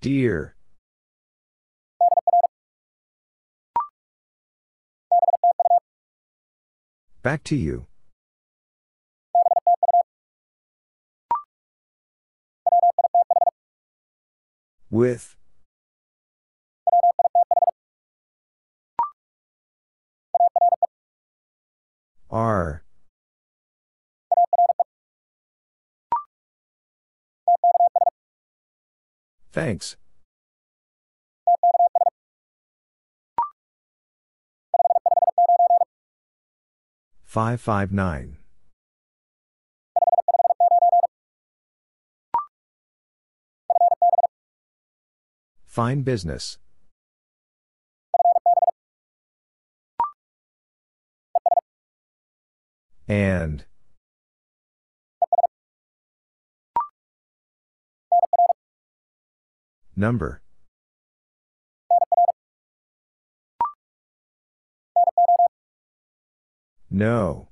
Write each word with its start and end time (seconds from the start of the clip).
Dear. 0.00 0.54
Back 7.22 7.42
to 7.44 7.56
you. 7.56 7.86
With. 14.88 15.36
Are. 22.30 22.84
Thanks. 29.52 29.96
Five 37.24 37.60
five 37.60 37.92
nine. 37.92 38.38
Fine 45.66 46.02
business. 46.02 46.58
And. 53.06 53.64
Number. 59.98 60.40
No. 66.88 67.48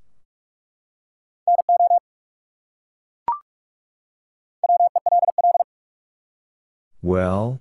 Well? 7.01 7.59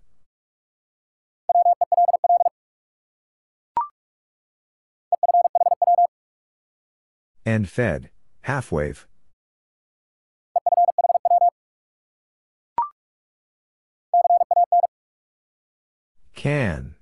End 7.45 7.69
fed, 7.69 8.11
half 8.43 8.71
wave. 8.71 9.09
Can. 16.47 16.95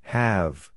Have. 0.00 0.70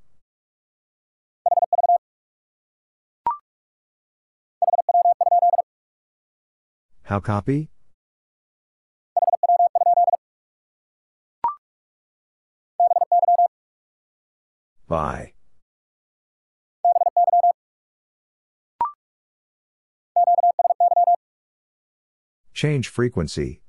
How 7.04 7.22
copy? 7.22 7.70
By. 14.90 15.35
Change 22.56 22.88
frequency. 22.88 23.62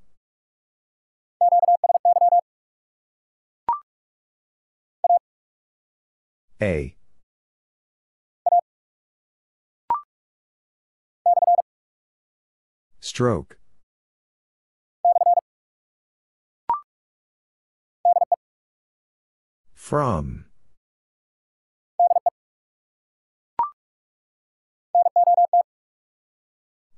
A. 6.62 6.96
Stroke. 13.00 13.58
From. 19.74 20.44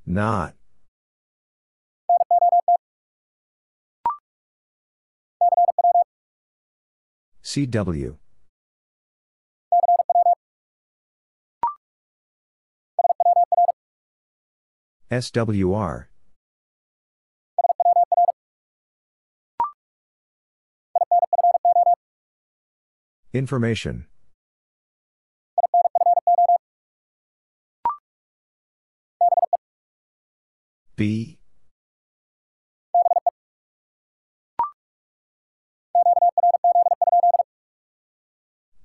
Not. 0.05 0.58
CW. 7.49 8.19
SWR. 15.11 16.09
Information. 23.33 24.07
B. 30.97 31.38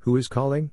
Who 0.03 0.17
is 0.17 0.27
calling? 0.27 0.71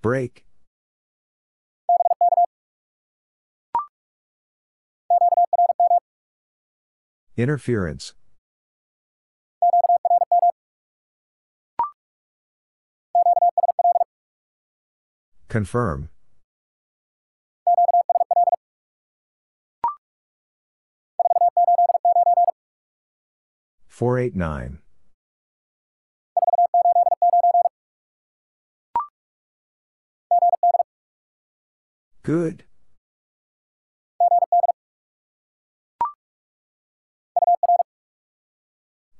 Break. 0.00 0.46
Interference. 7.36 8.14
Confirm. 15.48 16.08
Four 23.96 24.18
eight 24.18 24.36
nine. 24.36 24.80
Good. 32.22 32.64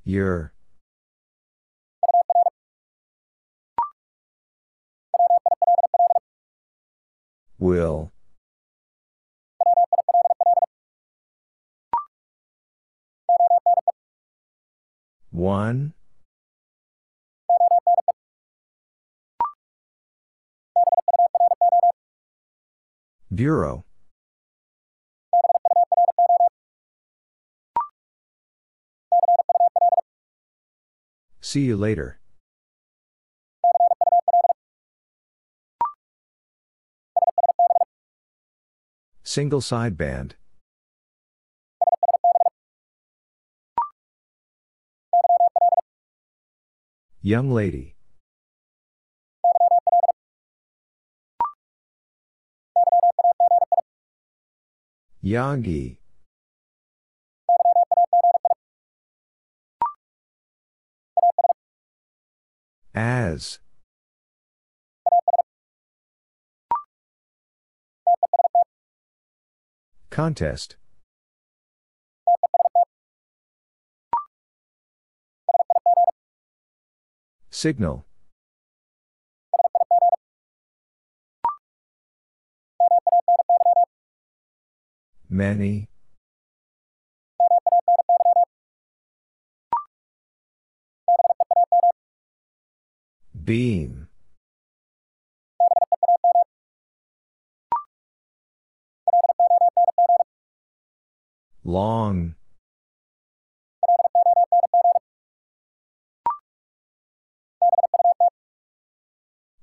Your. 0.04 0.53
Will. 7.59 8.12
One. 15.36 15.92
Bureau. 23.34 23.84
See 31.42 31.60
you 31.66 31.77
later. 31.77 32.18
Single 39.22 39.60
sideband. 39.60 40.33
Young 47.26 47.50
lady. 47.50 47.96
Yagi. 55.24 55.98
As. 62.94 63.58
Contest. 70.10 70.76
Signal. 77.56 78.04
Many. 85.30 85.88
Beam. 93.42 94.09
Long. 101.64 102.35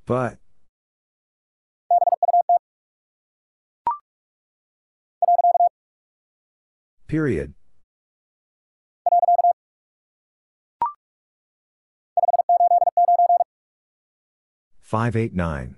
But. 0.06 0.38
Period. 7.08 7.54
Five 14.82 15.16
eight 15.16 15.34
nine. 15.34 15.78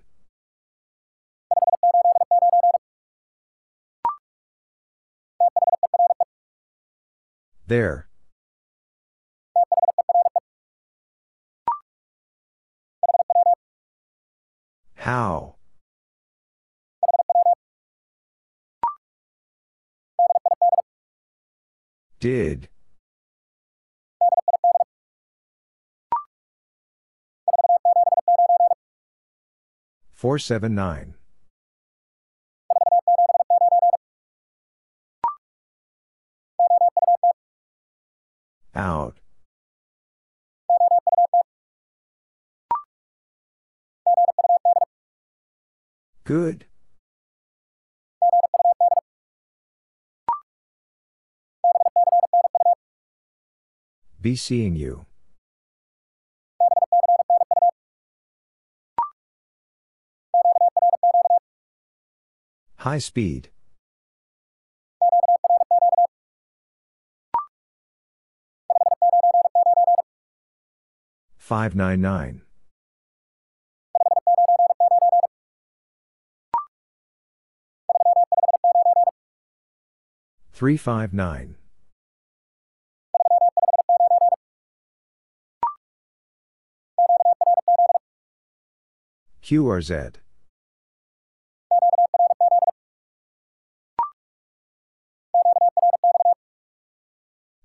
There. 7.67 8.04
How? 15.05 15.53
Did. 22.19 22.69
Four 30.11 30.39
seven 30.39 30.73
nine. 30.73 31.13
Out. 38.73 39.19
Good. 46.25 46.65
Be 54.19 54.35
seeing 54.35 54.75
you. 54.75 55.05
High 62.77 62.97
speed. 62.97 63.49
Five 71.37 71.75
nine 71.75 72.01
nine. 72.01 72.44
Three 80.55 80.77
five 80.77 81.13
nine. 81.13 81.55
QRZ. 89.43 90.13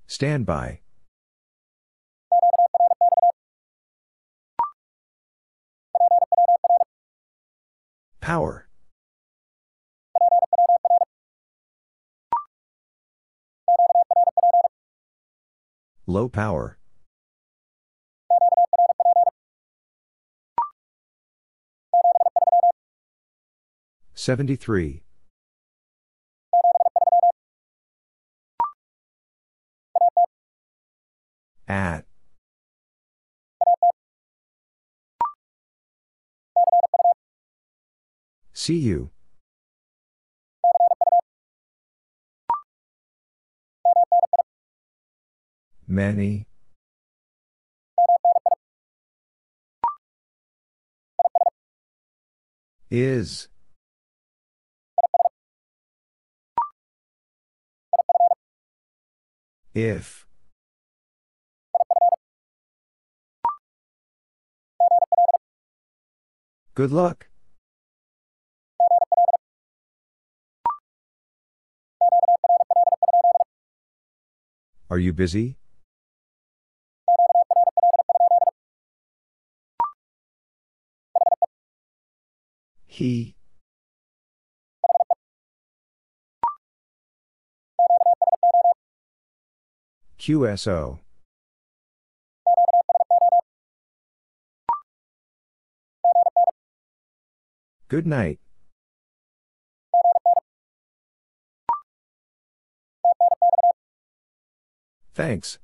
Stand 0.08 0.44
by. 0.46 0.80
Power. 8.20 8.69
Low 16.10 16.28
power. 16.28 16.76
Seventy-three. 24.12 25.04
At. 31.68 32.06
See 38.52 38.74
you. 38.74 39.10
Many. 45.90 46.46
Is. 52.92 53.48
If. 59.74 60.28
Good 66.76 66.92
luck. 66.92 67.26
Are 74.88 74.98
you 74.98 75.12
busy? 75.12 75.59
He. 83.00 83.34
QSO. 90.18 90.98
Good 97.88 98.06
night. 98.06 98.38
Thanks. 105.14 105.58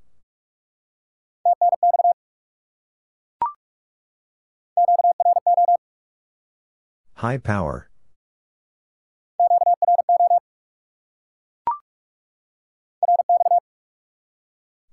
High 7.26 7.38
power. 7.38 7.90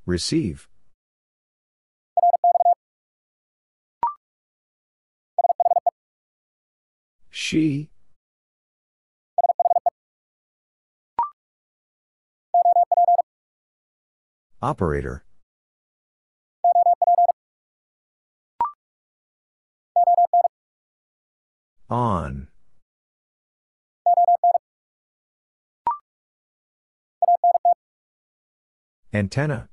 Receive. 0.07 0.67
She. 7.29 7.91
Operator. 14.59 15.23
On. 21.93 22.47
Antenna. 29.13 29.69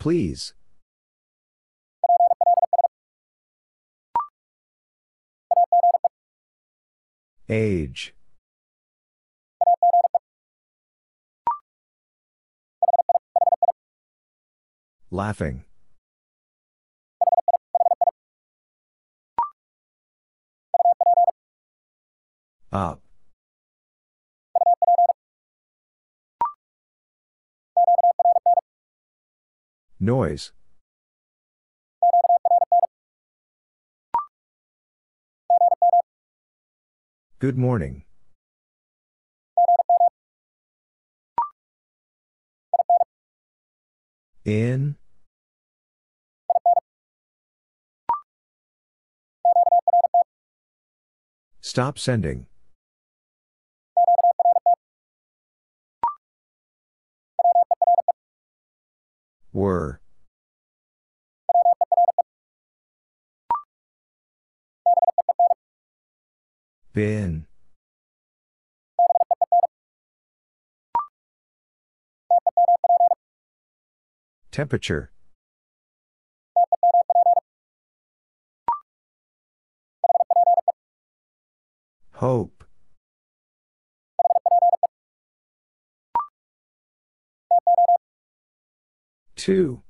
Please. 0.00 0.54
Age. 7.48 8.12
Laughing. 15.10 15.64
Up. 22.70 23.00
Noise. 29.98 30.52
Good 37.38 37.56
morning. 37.56 38.04
In. 44.48 44.96
Stop 51.60 51.98
sending. 51.98 52.46
Were. 59.52 60.00
Been. 66.94 67.47
Temperature. 74.58 75.12
Hope. 82.14 82.64
Two. 89.36 89.82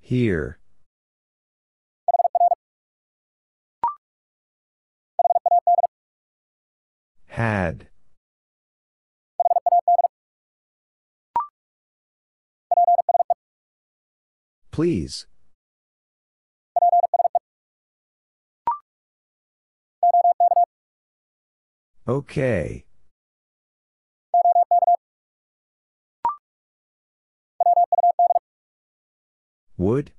Here. 0.00 0.58
Had. 7.26 7.86
Please. 14.76 15.24
Okay. 22.06 22.84
Would? 29.78 30.12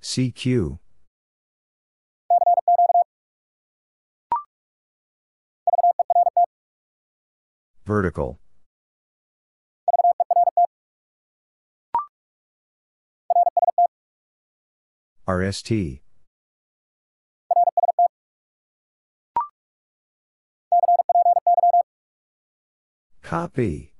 CQ. 0.00 0.78
Vertical. 7.90 8.38
RST. 15.26 15.72
Copy. 23.22 23.92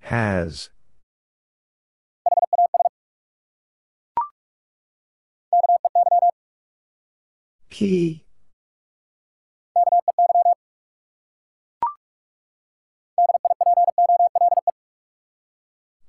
Has. 0.00 0.70
Key. 7.72 8.22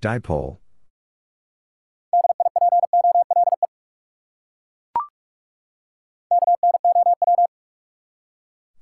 Dipole. 0.01 0.57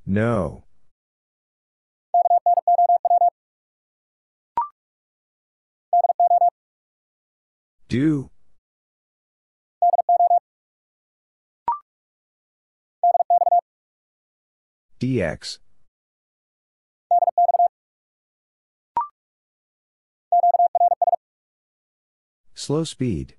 No. 0.07 0.63
Do. 7.87 8.31
DX. 15.01 15.57
Slow 22.53 22.83
speed. 22.83 23.33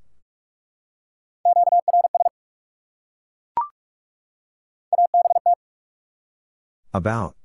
About. 6.92 7.36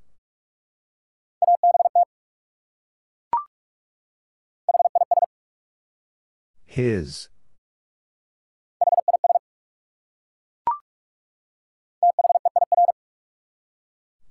His. 6.65 7.29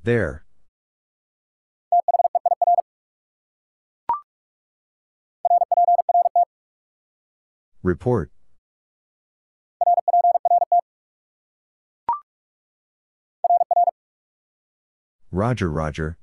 There. 0.07 0.45
Report. 7.83 8.31
Roger, 15.33 15.69
Roger. 15.69 16.19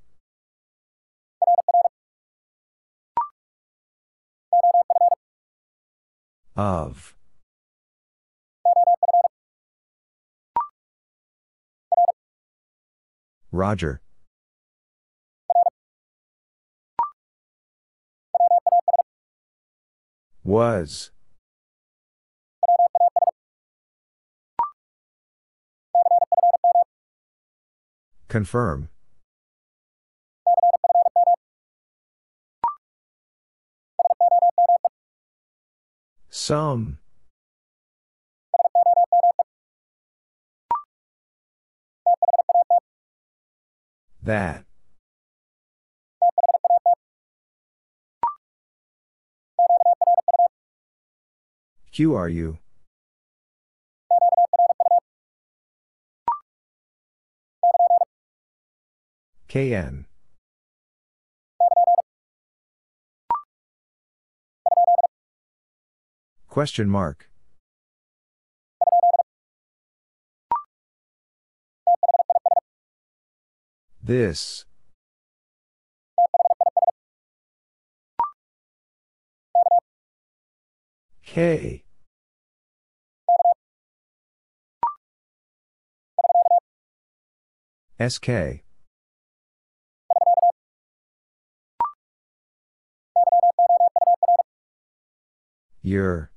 Of. 6.55 7.15
Roger. 13.53 14.01
Was. 20.43 21.11
Confirm. 28.27 28.89
Some. 36.31 36.97
That. 44.23 44.63
QRU? 51.91 52.57
KN. 59.49 60.05
Question 66.47 66.89
mark. 66.89 67.29
This. 74.05 74.65
K. 81.25 81.85
SK. 87.97 88.63
Your. 95.81 96.32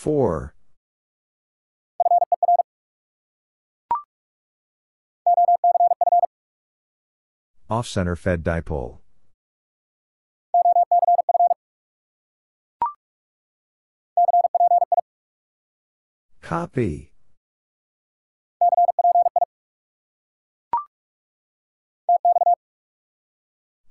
Four. 0.00 0.54
Off 7.68 7.86
center 7.86 8.16
fed 8.16 8.42
dipole. 8.42 9.00
Copy. 16.40 17.12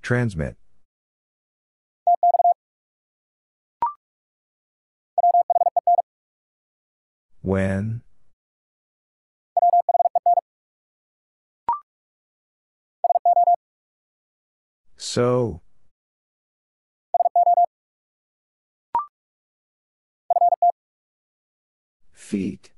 Transmit. 0.02 0.58
When? 7.50 8.04
So. 14.98 15.62
Feet. 22.14 22.70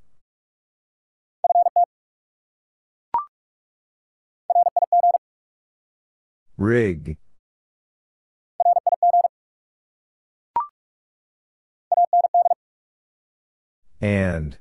Rig. 6.56 7.18
And. 14.02 14.58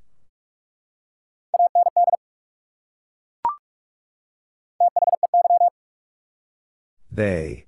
They. 7.11 7.67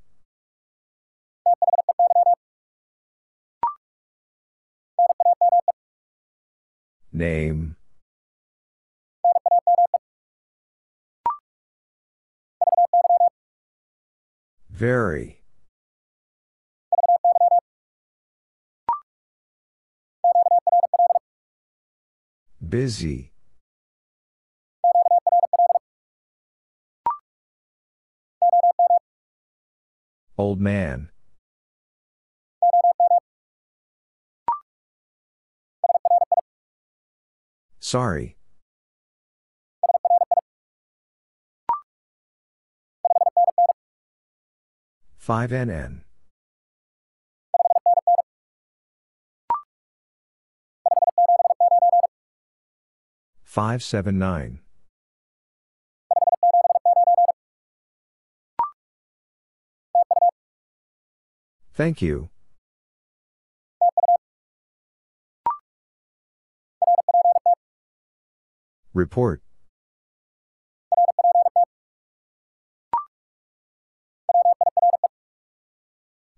Name. 7.11 7.77
Very. 14.71 15.42
Busy. 22.73 23.33
Old 30.39 30.59
man. 30.59 31.11
Sorry. 37.79 38.39
Five 45.19 45.51
NN. 45.51 46.05
Five 53.53 53.83
seven 53.83 54.19
nine. 54.19 54.61
Thank 61.75 62.01
you. 62.01 62.31
Report. 68.95 69.43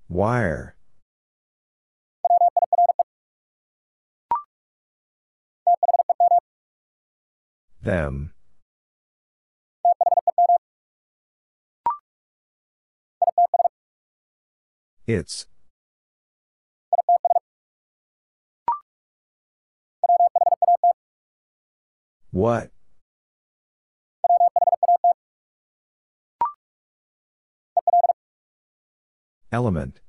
Wire. 0.09 0.74
Them. 7.85 8.33
It's. 15.07 15.47
What? 22.31 22.71
Element. 29.53 30.01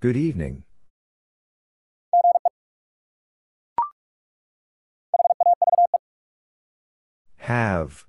Good 0.00 0.16
evening. 0.16 0.64
Have. 7.50 8.04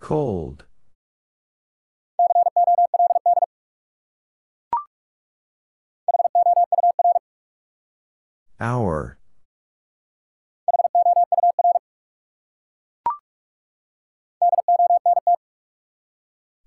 Cold. 0.00 0.64
Hour. 8.58 9.18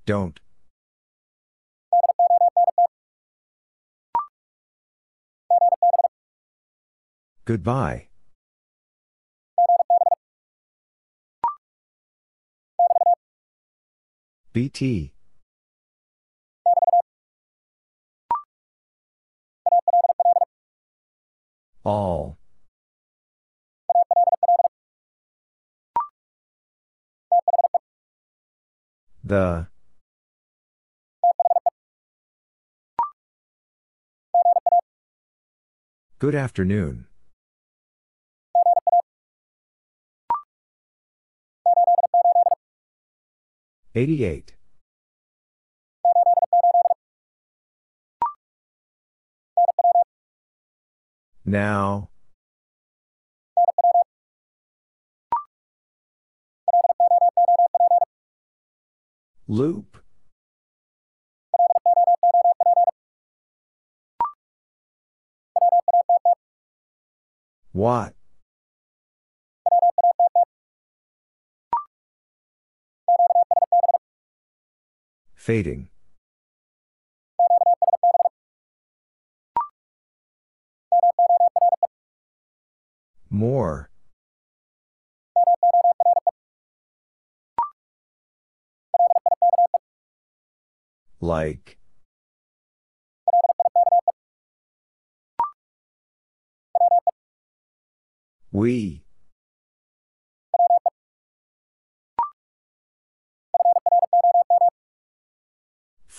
Don't. 0.06 0.40
Goodbye 7.52 8.08
BT. 14.54 15.14
All. 21.84 22.38
The. 29.26 29.68
Good 36.20 36.36
afternoon. 36.36 37.08
Eighty-eight. 43.94 44.56
Now. 51.44 52.10
Loop. 59.48 59.98
What? 67.74 68.14
Fading. 75.42 75.90
More. 83.32 83.90
Like. 91.20 91.80
We. 98.52 99.01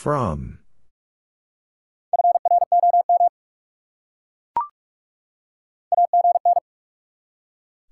From. 0.02 0.58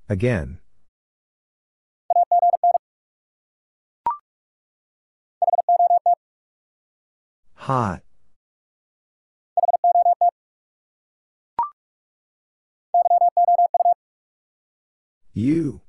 Again. 0.08 0.58
Hot. 7.54 8.02
You. 15.32 15.80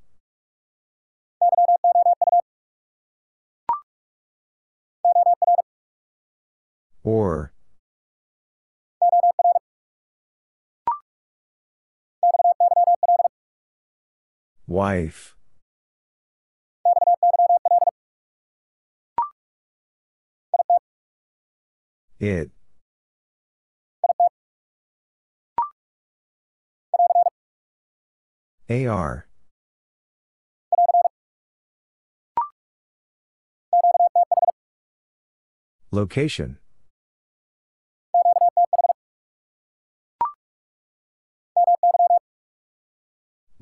Or. 7.03 7.51
Wife. 14.67 15.35
It. 22.19 22.51
AR. 28.69 29.25
Location. 35.91 36.57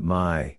My. 0.02 0.58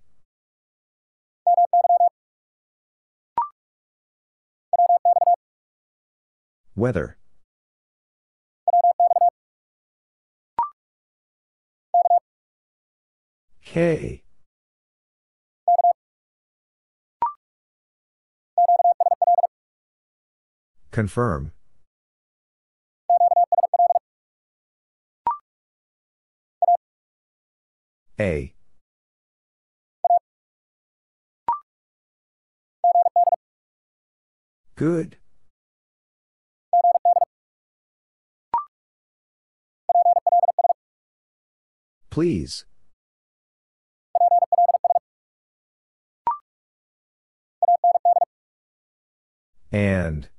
Weather. 6.75 7.17
K. 13.65 14.23
Confirm. 20.91 21.51
A. 28.19 28.53
Good. 34.81 35.17
Please. 42.09 42.65
And. 49.71 50.29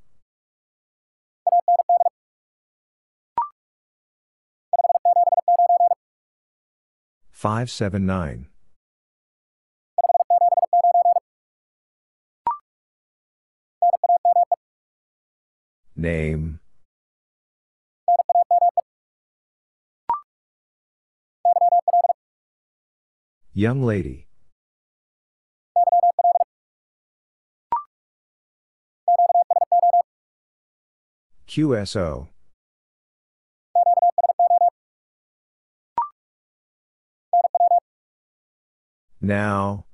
Five 7.31 7.71
seven 7.71 8.05
nine. 8.07 8.49
Name. 16.03 16.59
Young 23.55 23.85
lady. 23.85 24.27
QSO. 31.47 32.27
Now. 39.21 39.85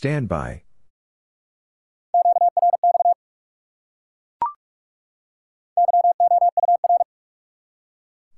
Stand 0.00 0.28
by. 0.30 0.62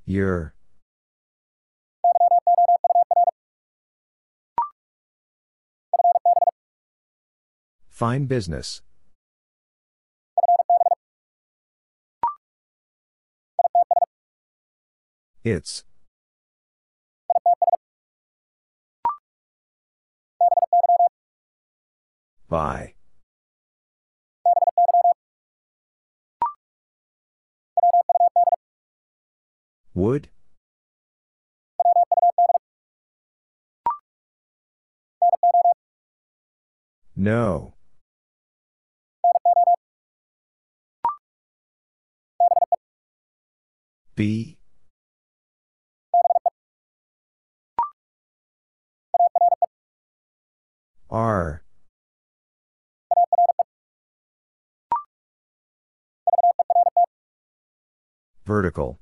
Your. 0.05 0.55
Fine 7.89 8.27
business. 8.27 8.83
It's. 15.45 15.85
By. 22.53 22.93
Would? 29.95 30.29
No. 37.17 37.73
B. 44.15 44.59
R. 51.09 51.63
Vertical. 58.45 58.99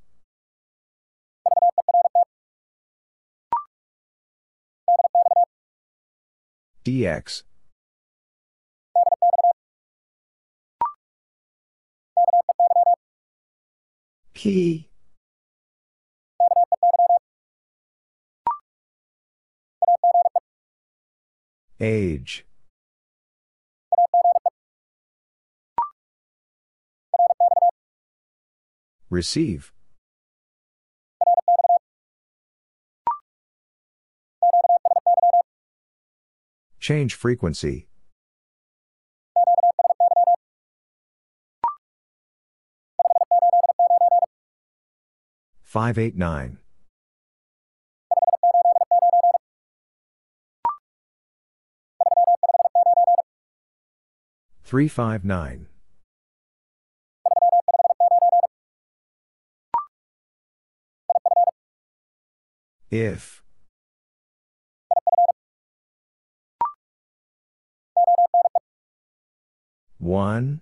DX. 6.84 7.42
Key. 14.34 14.88
Age. 21.78 22.46
Receive. 29.10 29.72
Change 36.78 37.14
frequency. 37.14 37.88
Five 45.60 45.98
eight 45.98 46.16
nine. 46.16 46.58
Three 54.62 54.86
five 54.86 55.24
nine. 55.24 55.66
If. 62.90 63.42
One. 69.98 70.60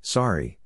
Sorry. 0.00 0.58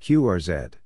QRZ. 0.00 0.81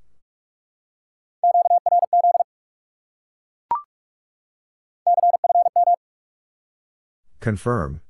Confirm. 7.47 8.01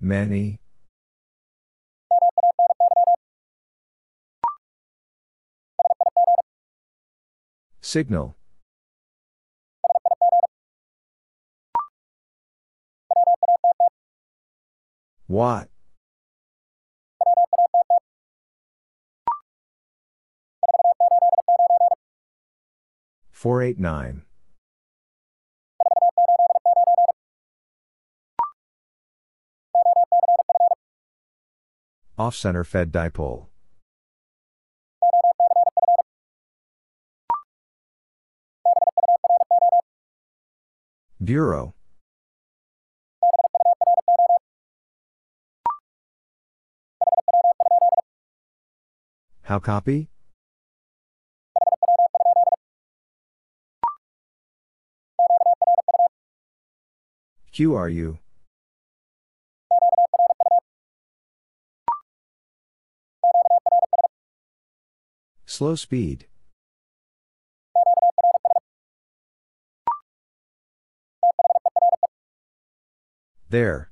Many. 0.00 0.58
Signal. 7.80 8.34
What? 15.28 15.68
Four 23.46 23.62
eight 23.62 23.78
nine. 23.78 24.22
Off 32.18 32.34
center 32.34 32.64
fed 32.64 32.90
dipole. 32.90 33.46
Bureau. 41.22 41.74
How 49.42 49.60
copy? 49.60 50.10
QRU. 57.56 58.18
Slow 65.46 65.74
speed. 65.74 66.26
There. 73.48 73.90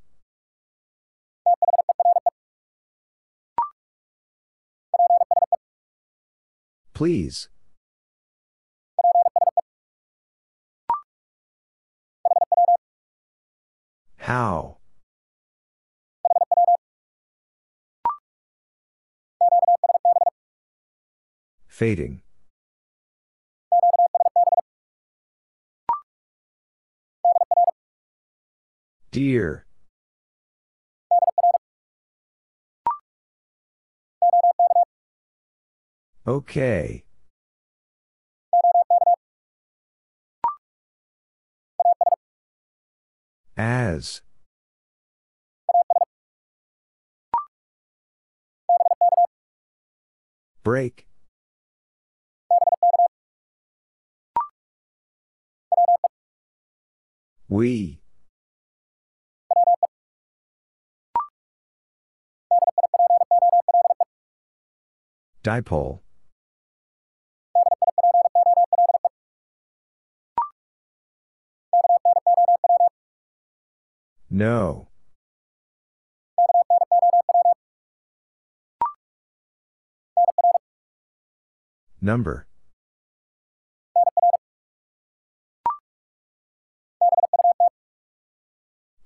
Please. 6.92 7.48
How? 14.25 14.79
Fading. 21.69 22.23
Dear. 29.11 29.67
Okay. 36.27 37.04
As. 43.57 44.21
Break. 50.64 51.07
We. 57.49 58.01
Dipole. 65.45 66.01
No. 74.35 74.88
Number. 82.01 82.49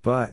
But. 0.03 0.33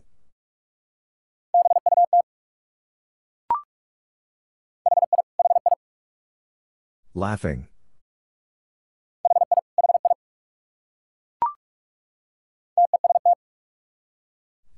Laughing. 7.14 7.68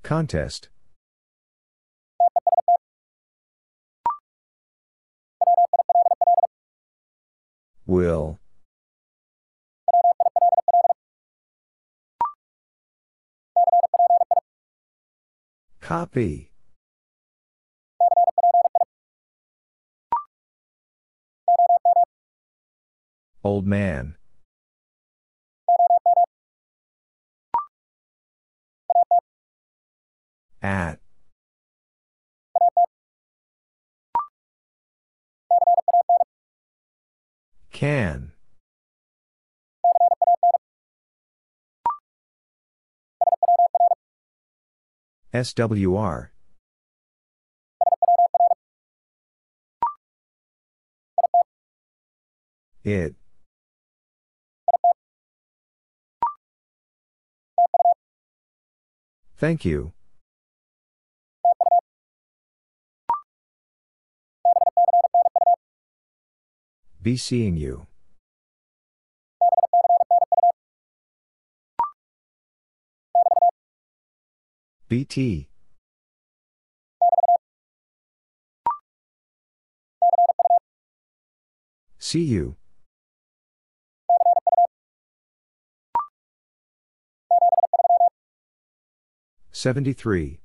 Contest. 0.07 0.69
Will. 7.85 8.39
Copy. 15.81 16.53
Old 23.43 23.67
man. 23.67 24.15
At. 30.61 30.99
Can. 37.71 38.31
SWR. 45.33 46.29
It. 52.83 53.15
Thank 59.37 59.65
you. 59.65 59.93
Be 67.07 67.15
seeing 67.15 67.55
you. 67.55 67.87
BT. 74.89 75.47
See 81.97 82.19
you. 82.19 82.57
Seventy-three. 89.53 90.41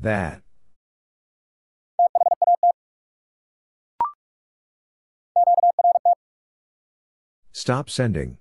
That. 0.00 0.42
Stop 7.52 7.90
sending. 7.90 8.38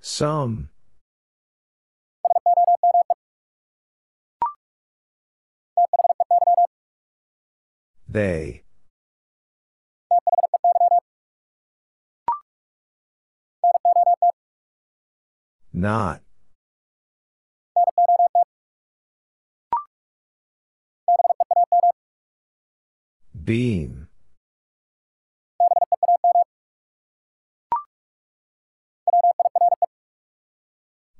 Some. 0.00 0.70
They. 8.08 8.62
Not. 15.78 16.22
Beam. 23.44 24.08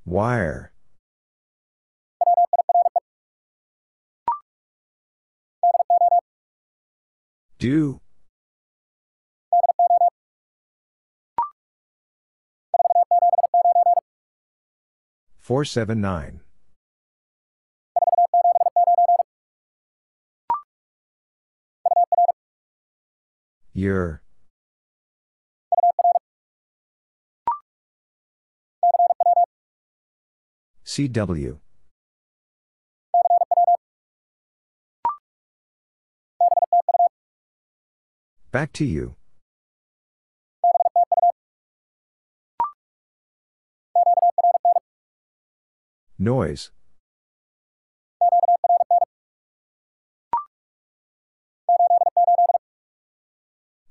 Wire. 0.05 0.73
Do. 7.61 8.01
Four 15.49 15.65
seven 15.65 16.03
nine. 16.03 16.43
Your. 23.73 24.21
CW. 30.85 31.61
Back 38.51 38.75
to 38.75 38.85
you. 38.85 39.15
Noise. 46.19 46.71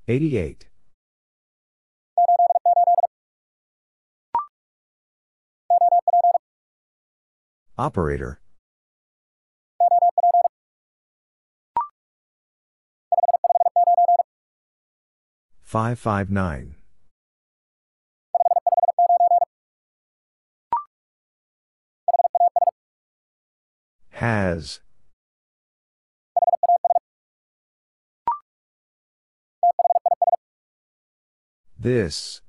Eighty-eight. 0.06 0.66
Operator. 7.76 8.40
Five 15.62 15.98
five 15.98 16.30
nine. 16.30 16.77
Has. 24.18 24.80
This. 31.78 32.40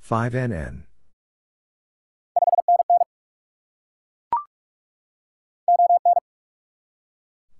Five 0.00 0.32
NN. 0.32 0.82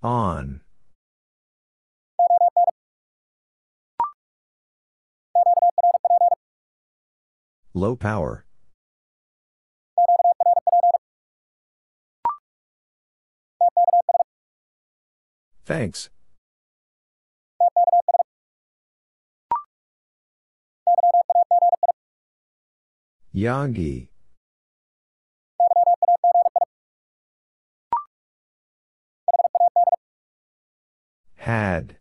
On. 0.03 0.64
Low 7.77 7.97
power. 7.97 8.45
Thanks. 15.65 16.09
Yagi. 23.35 24.07
Had. 31.35 31.97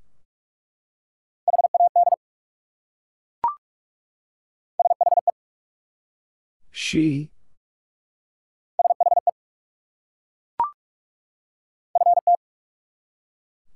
She. 6.95 7.29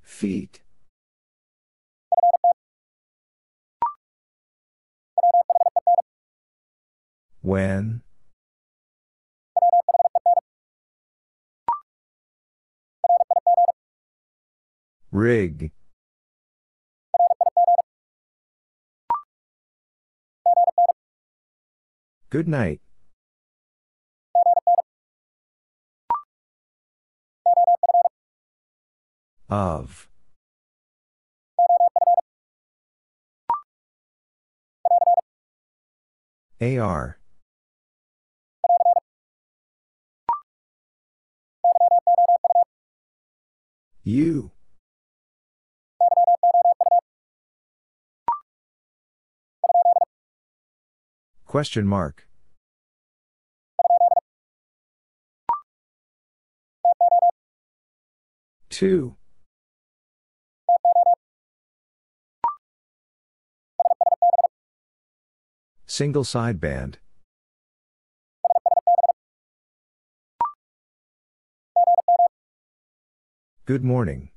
Feet. 0.01 0.61
When? 7.41 8.03
Rig. 15.11 15.73
Good 22.29 22.47
night. 22.47 22.79
Of. 29.49 30.07
AR. 36.61 37.17
You. 44.03 44.51
Question 51.45 51.87
mark. 51.87 52.27
Two. 58.69 59.18
Single 65.99 66.23
sideband. 66.23 66.95
Good 73.65 73.83
morning. 73.83 74.29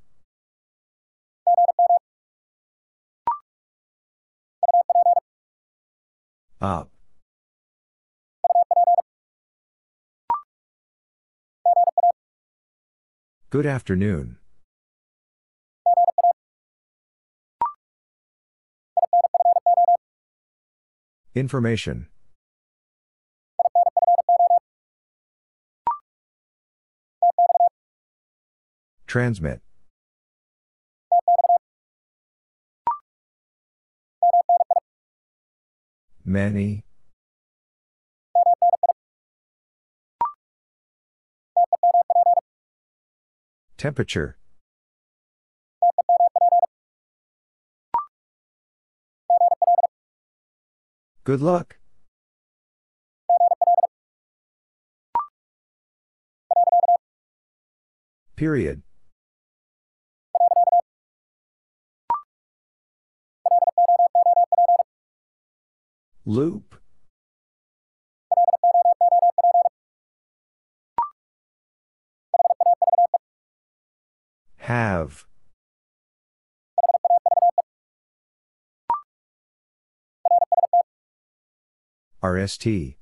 Up. 6.60 6.90
Good 13.50 13.66
afternoon. 13.66 14.41
Information. 21.34 22.08
Transmit. 29.06 29.60
Many. 36.24 36.84
Temperature. 43.76 44.36
Good 51.24 51.40
luck. 51.40 51.76
Period. 58.34 58.82
Loop. 66.24 66.80
Have. 74.56 75.24
RST. 82.22 82.96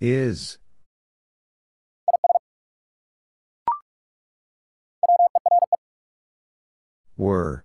Is. 0.00 0.58
Were. 7.16 7.64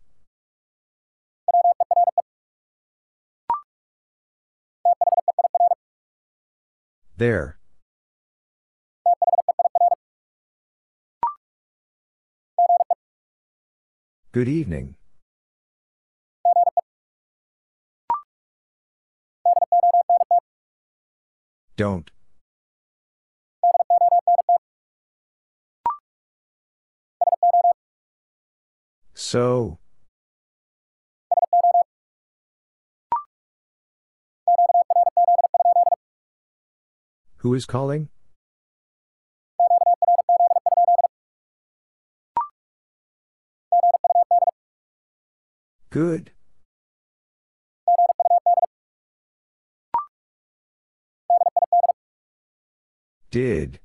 There. 7.18 7.58
Good 14.32 14.48
evening. 14.48 14.96
Don't. 21.80 22.12
So. 29.14 29.80
Who 37.38 37.54
is 37.54 37.66
calling? 37.66 38.10
Good. 45.90 46.32
Did. 53.32 53.80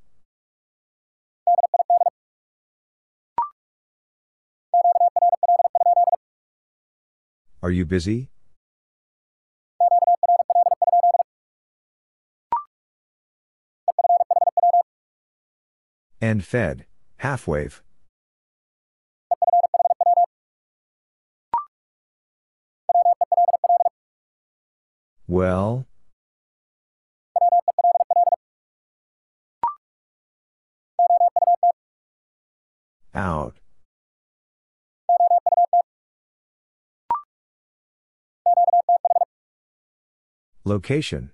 Are 7.62 7.70
you 7.70 7.84
busy? 7.84 8.30
End 16.22 16.44
fed, 16.44 16.86
half 17.18 17.46
wave. 17.46 17.82
Well? 25.26 25.86
Out. 33.14 33.54
Location. 40.64 41.30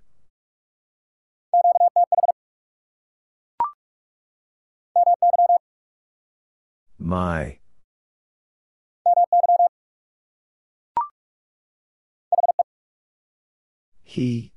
My. 6.99 7.59
He. 14.03 14.53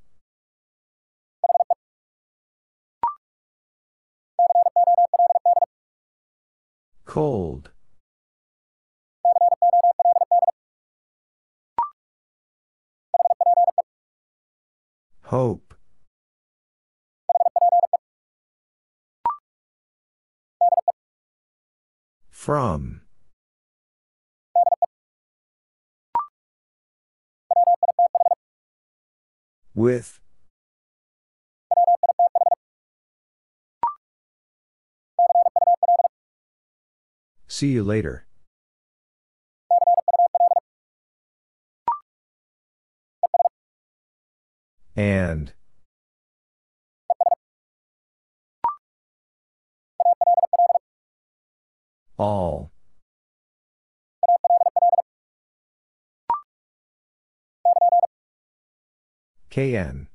Cold. 7.13 7.69
Hope. 15.21 15.75
From. 22.31 23.01
With. 29.75 30.19
See 37.63 37.69
you 37.69 37.83
later. 37.85 38.25
And. 44.97 45.53
All. 52.19 52.73
KN. 59.49 60.09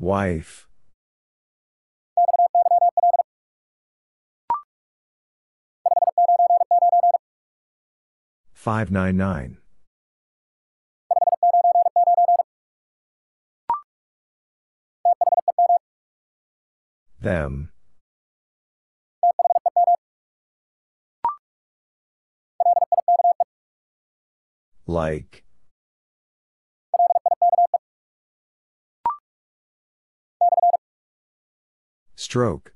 Wife. 0.00 0.66
Five 8.54 8.90
nine 8.90 9.18
nine. 9.18 9.58
Them. 17.20 17.70
Like. 24.86 25.44
Stroke. 32.30 32.72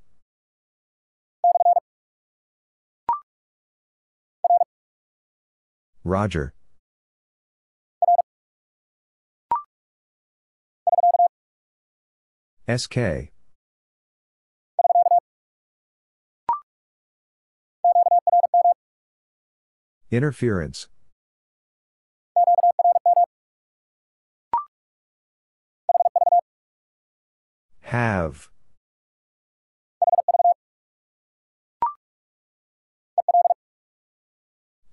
Roger. 6.02 6.54
SK. 12.68 13.30
Interference. 20.10 20.88
Have. 27.82 28.50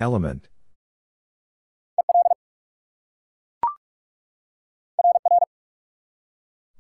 Element. 0.02 0.50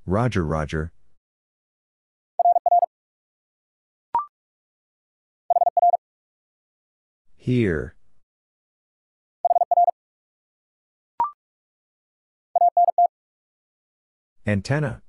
Roger, 0.07 0.43
Roger. 0.43 0.91
Here. 7.38 7.95
Antenna. 14.47 15.03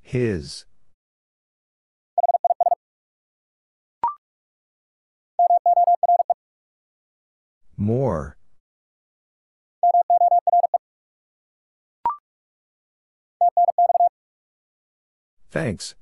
His. 0.00 0.64
More. 7.80 8.36
Thanks. 15.50 15.94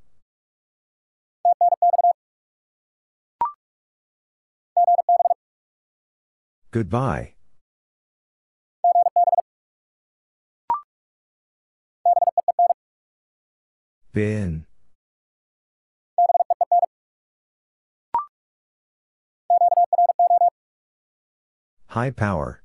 Goodbye. 6.71 7.35
Bin. 14.11 14.65
High 21.89 22.11
power. 22.11 22.61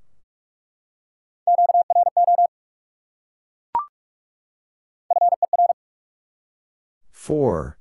Four. 7.10 7.78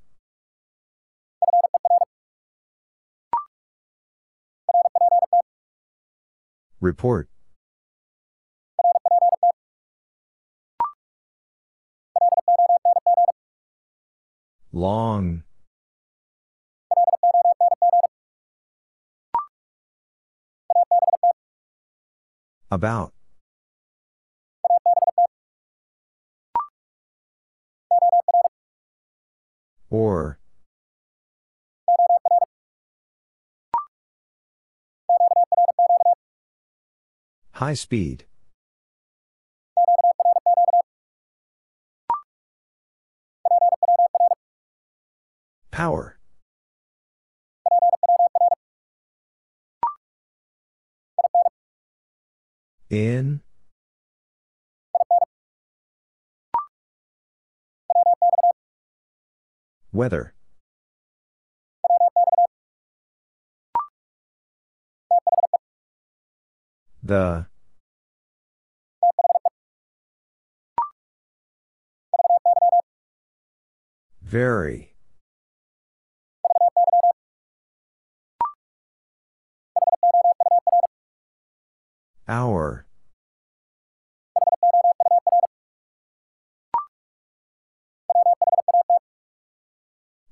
Report. 6.80 7.28
Long. 14.72 15.44
About. 22.74 23.14
Or. 29.92 30.40
High 37.52 37.76
speed. 37.76 38.26
Power. 45.70 46.18
In. 52.94 53.42
Weather. 59.92 60.36
The. 67.02 67.48
Very. 74.22 74.93
Hour. 82.28 82.86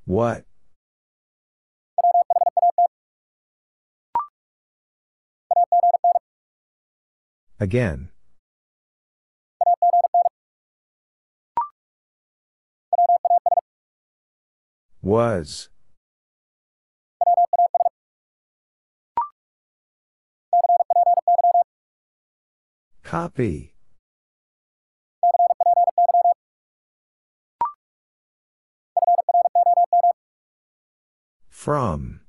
What? 0.05 0.45
Again. 7.59 8.09
Was. 15.01 15.70
Copy. 23.11 23.73
From. 31.49 32.21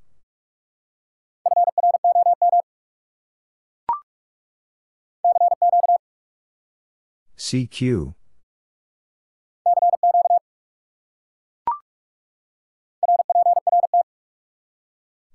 CQ. 7.39 8.17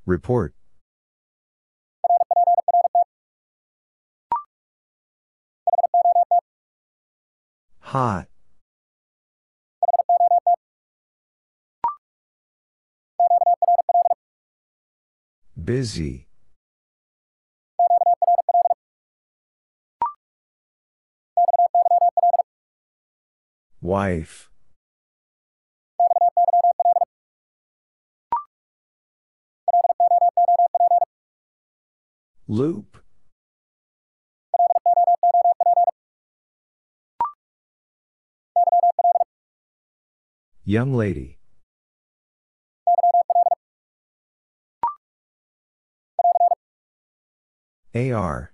Report. 0.05 0.53
Hot. 7.87 8.27
Busy. 15.55 16.27
Wife. 23.79 24.49
Loop. 32.49 32.96
Young 40.69 40.93
lady. 40.93 41.37
AR. 47.95 48.51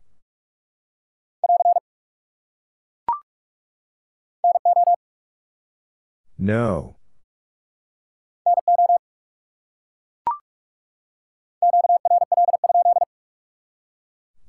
No. 6.37 6.97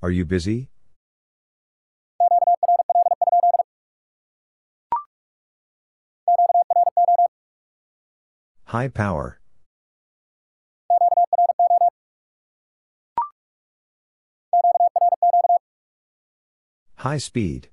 Are 0.02 0.10
you 0.10 0.26
busy? 0.26 0.68
High 8.74 8.88
power. 8.88 9.38
High 16.96 17.18
speed. 17.18 17.68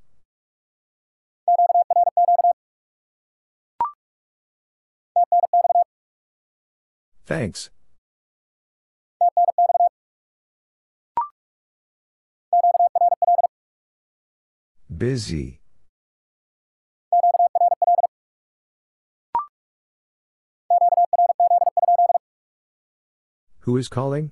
Thanks. 7.25 7.71
Busy. 14.95 15.60
Who 23.61 23.77
is 23.77 23.87
calling? 23.87 24.31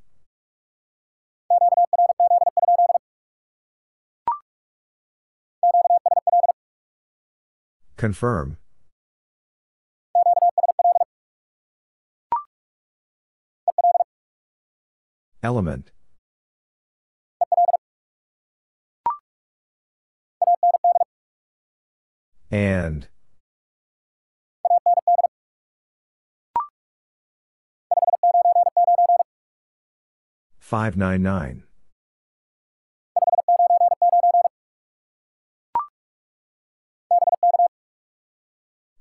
Confirm. 7.95 8.57
Element. 15.43 15.91
And. 22.49 23.07
Five 30.69 30.95
nine 30.95 31.23
nine. 31.23 31.63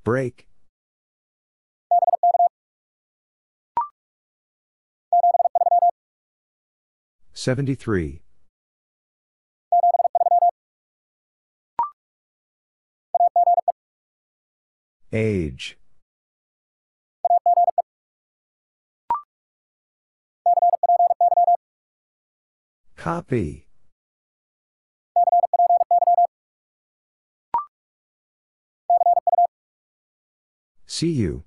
Break. 0.02 0.48
Seventy 7.34 7.74
three. 7.74 8.22
Age. 15.12 15.76
Copy. 23.09 23.66
See 30.84 31.09
you. 31.09 31.44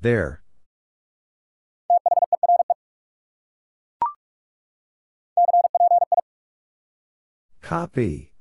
There. 0.00 0.42
Copy. 7.60 8.33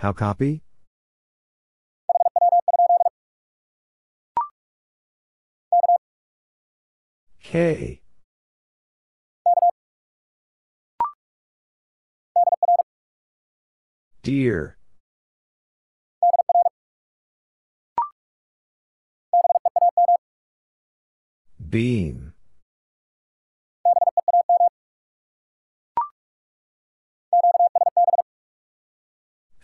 How 0.00 0.14
copy? 0.14 0.62
K. 7.42 8.00
Dear. 14.22 14.78
Beam. 21.68 22.29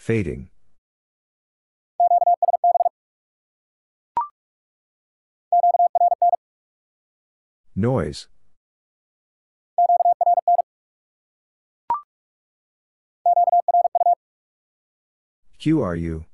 Fading. 0.06 0.50
Noise. 7.74 8.28
QRU? 15.58 16.24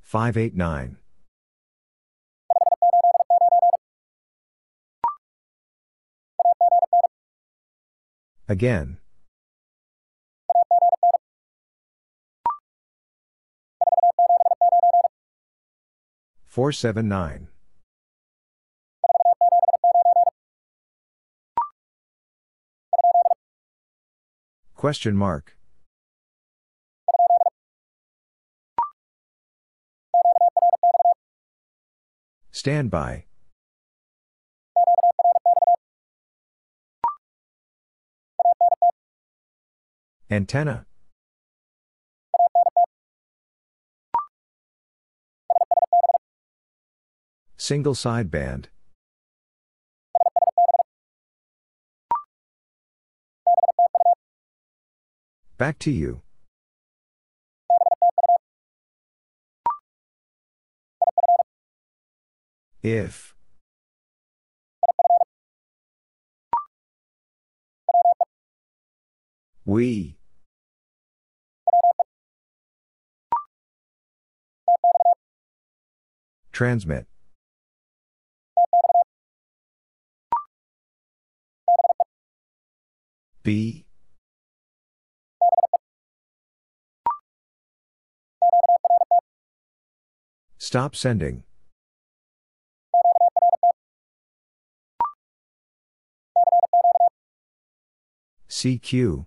Five 0.00 0.36
eight 0.36 0.54
nine. 0.54 0.98
Again. 8.46 8.98
Four 16.44 16.72
seven 16.72 17.08
nine. 17.08 17.48
Question 24.76 25.16
mark. 25.16 25.56
Stand 32.52 32.90
Antenna. 40.30 40.86
Single 47.56 47.94
sideband. 47.94 48.66
Back 55.56 55.78
to 55.80 55.90
you. 55.90 56.22
If. 62.82 63.33
We. 69.66 70.18
Transmit. 76.52 77.06
B. 83.42 83.86
Stop 90.58 90.94
sending. 90.94 91.44
CQ. 98.48 99.26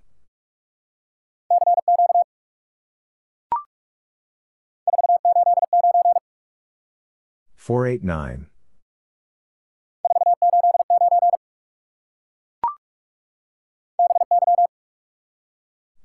Four 7.68 7.86
eight 7.86 8.02
nine. 8.02 8.48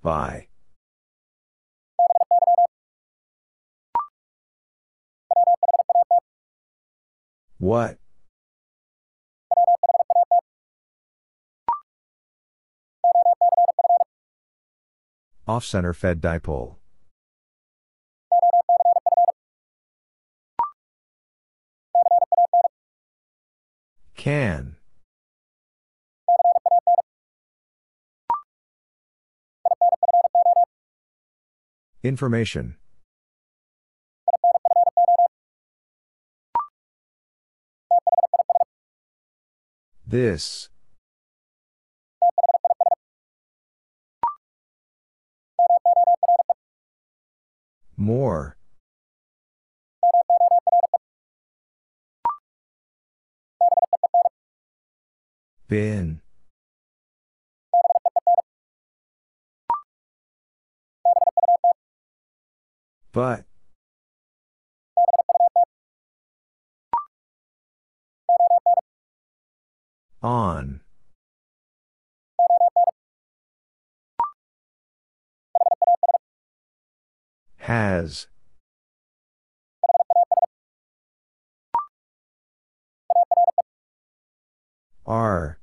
By. 0.03 0.49
What? 7.59 7.99
Off 15.47 15.65
center 15.65 15.93
fed 15.93 16.21
dipole. 16.21 16.82
Can. 24.23 24.77
Information. 32.05 32.77
This. 40.07 40.69
More. 47.97 48.57
Bin. 55.73 56.21
But. 63.11 63.47
On. 70.23 70.83
Has. 77.57 78.27
Are. 85.07 85.62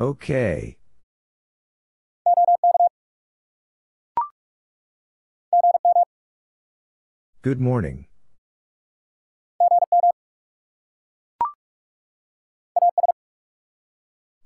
Okay. 0.00 0.76
Good 7.42 7.60
morning. 7.60 8.06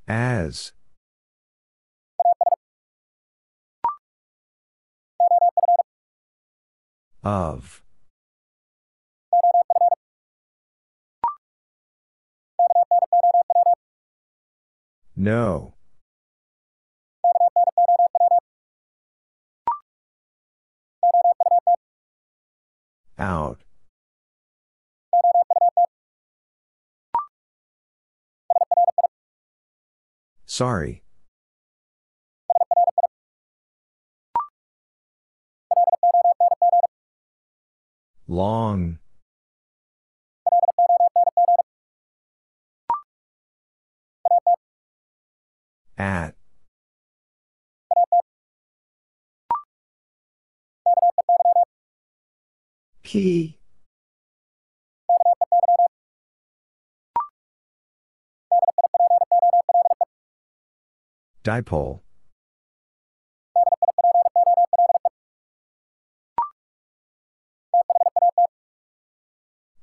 As. 0.07 0.73
Of. 7.25 7.83
No. 15.21 15.75
Out. 23.19 23.64
Sorry. 30.47 31.03
Long. 38.29 39.01
At. 45.99 46.37
P. 53.03 53.59
Dipole. 61.43 62.01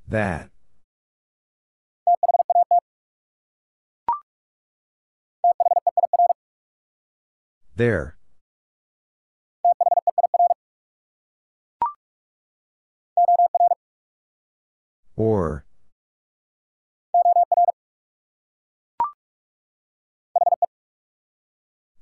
That. 0.08 0.50
There. 7.76 8.16
Or. 15.14 15.66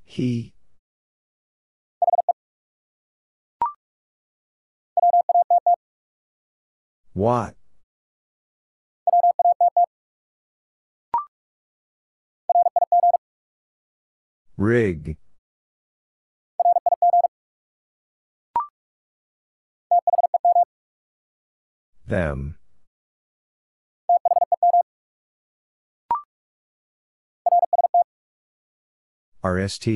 He. 0.05 0.55
What? 7.15 7.57
Rig. 14.57 15.17
Them. 22.15 22.55
RST. 29.43 29.89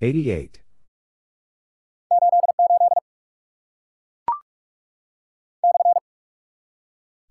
Eighty-eight. 0.00 0.62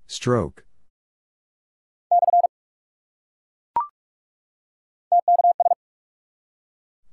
Stroke. 0.07 0.66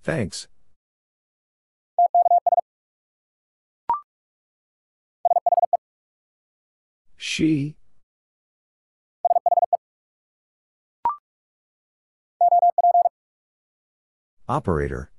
Thanks. 0.05 0.49
She. 7.17 7.77
Operator. 14.47 15.11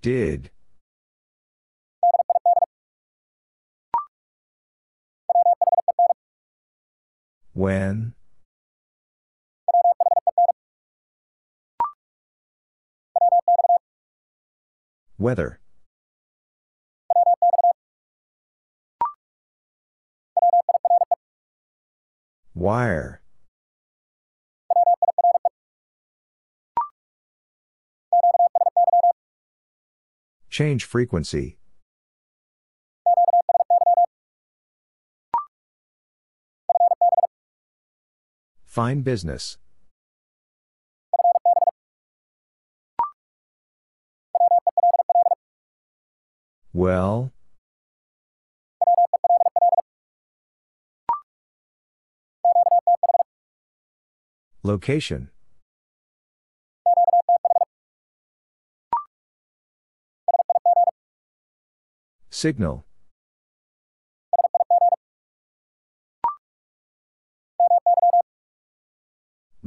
Did. 0.00 0.52
When? 7.54 8.14
Weather. 15.18 15.60
Wire. 22.54 23.22
Change 30.48 30.84
frequency. 30.84 31.58
Fine 38.72 39.02
business. 39.02 39.58
Well? 46.72 47.34
Location. 54.62 55.28
Signal. 62.30 62.86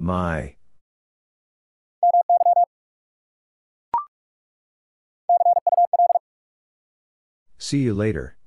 My. 0.05 0.55
See 7.57 7.79
you 7.79 7.95
later. 7.95 8.37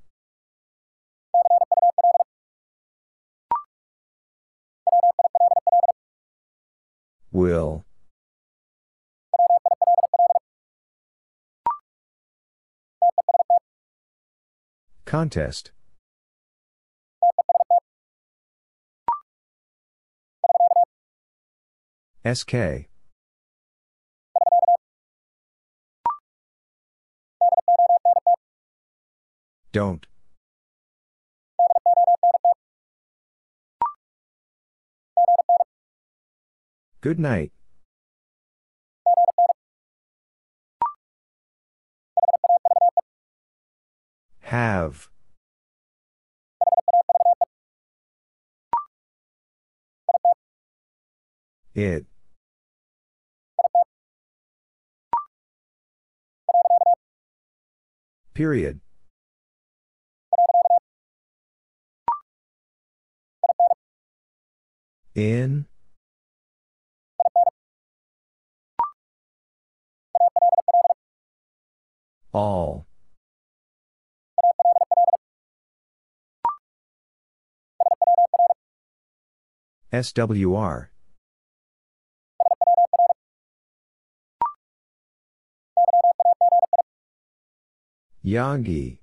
Will. 7.32 7.84
Contest. 15.04 15.72
SK. 22.34 22.88
Don't. 29.72 30.06
Good 37.00 37.18
night. 37.18 37.52
Have. 44.40 45.08
It. 51.74 52.07
Period. 58.38 58.78
In. 65.16 65.66
All. 72.32 72.86
SWR. 79.92 80.90
Yagi. 88.24 88.98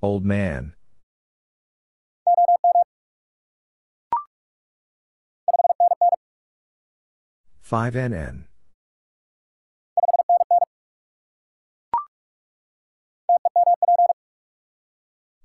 Old 0.00 0.24
man. 0.24 0.74
Five 7.60 7.94
NN. 7.94 8.44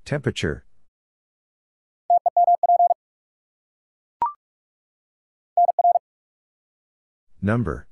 Temperature. 0.06 0.66
Number. 7.42 7.88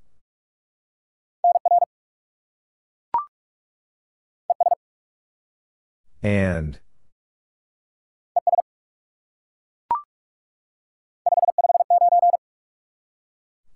And. 6.21 6.79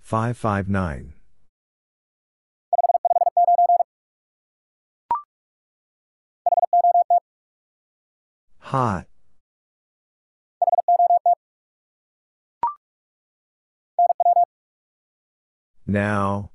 Five 0.01 0.38
five 0.38 0.69
nine. 0.69 1.13
Hot. 8.59 9.07
Now. 15.86 16.52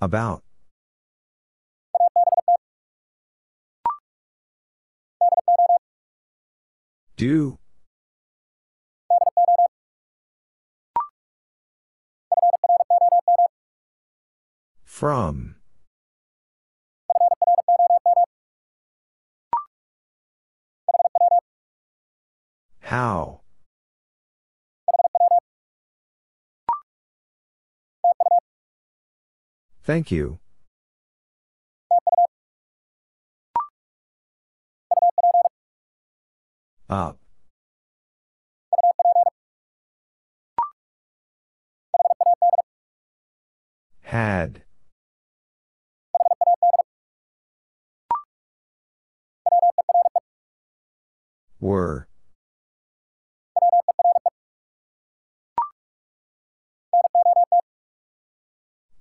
About. 0.00 0.42
Do. 7.16 7.58
From. 14.84 15.56
How? 22.94 23.40
Thank 29.82 30.12
you. 30.12 30.38
Up. 36.88 37.18
Had. 44.02 44.62
Were. 51.58 52.06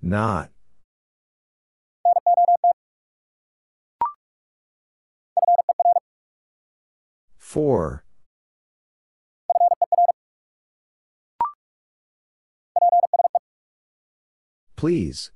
Not. 0.05 0.51
For. 7.37 8.03
Please. 14.75 15.31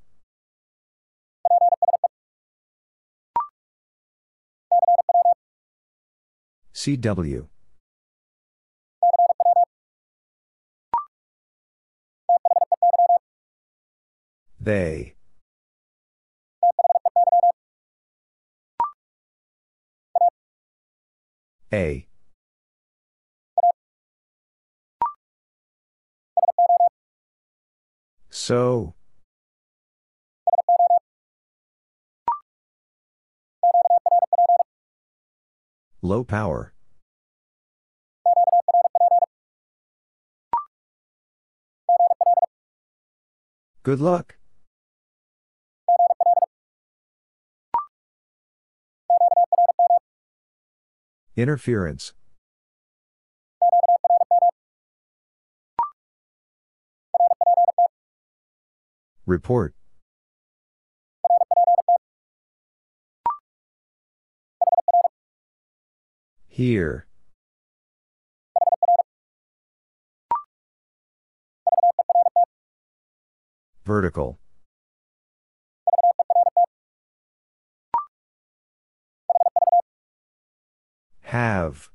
CW. 6.73 7.47
They. 14.67 15.15
A. 21.71 22.05
So. 28.29 28.93
Low 36.01 36.25
power. 36.25 36.73
Good 43.83 44.01
luck. 44.01 44.36
Interference. 51.37 52.13
Report. 59.27 59.75
Here. 66.47 67.05
Vertical. 73.85 74.39
Have. 81.27 81.89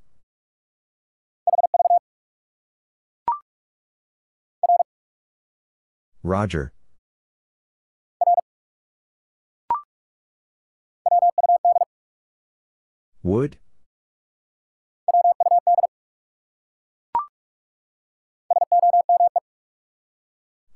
Roger. 6.23 6.75
Would? 13.23 13.57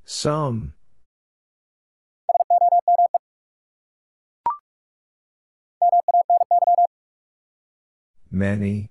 Some. 0.07 0.76
Many. 8.37 8.91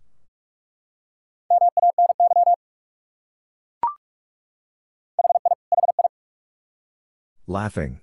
Laughing. 7.45 8.01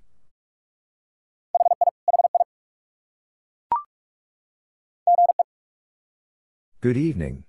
Good 6.80 6.96
evening. 6.96 7.42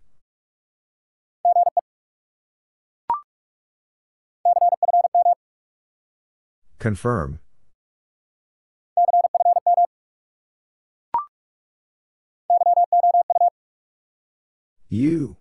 Confirm. 6.79 7.42
You. 14.93 15.37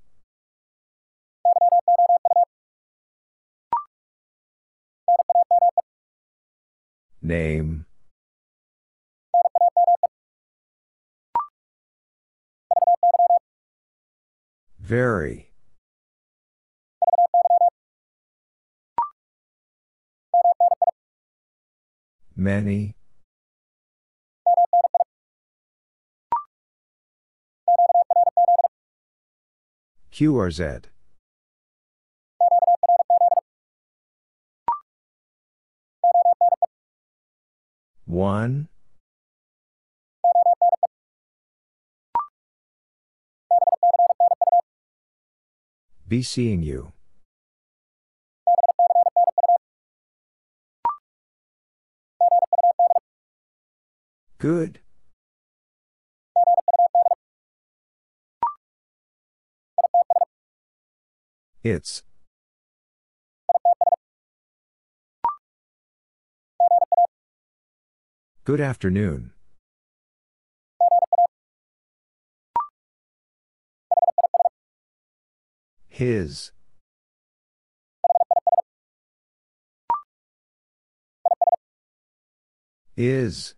Name. 7.21 7.85
Very. 14.81 15.51
Many. 22.35 22.95
QRZ. 30.23 30.85
One. 38.05 38.69
Be 46.07 46.23
seeing 46.23 46.63
you. 46.63 46.93
Good. 54.39 54.82
It's. 61.65 62.03
Good 68.43 68.61
afternoon. 68.61 69.31
His. 75.89 76.51
Is. 82.97 83.55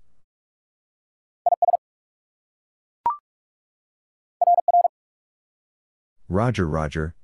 Roger, 6.29 6.69
Roger. 6.69 7.15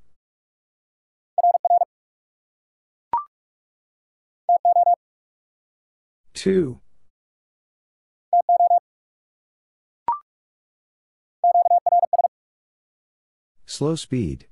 Two. 6.41 6.81
Slow 13.67 13.95
speed. 13.95 14.47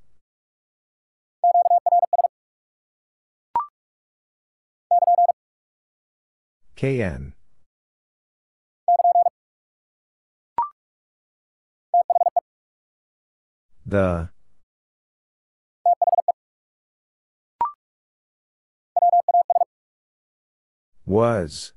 KN. 6.76 7.32
The 13.86 14.28
was 21.06 21.72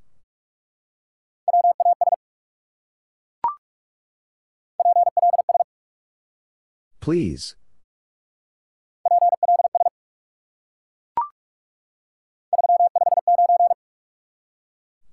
Please. 7.02 7.56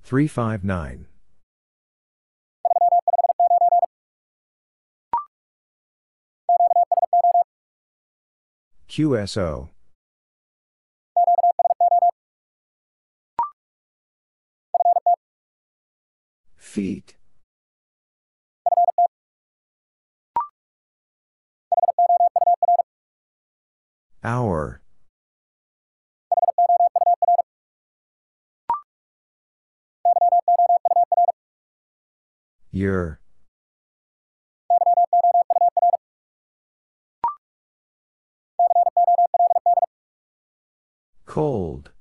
Three 0.02 0.26
five 0.26 0.64
nine. 0.64 1.06
QSO. 8.88 9.70
Feet. 16.56 17.17
Hour. 24.24 24.80
Your. 32.72 33.20
Cold. 41.26 41.92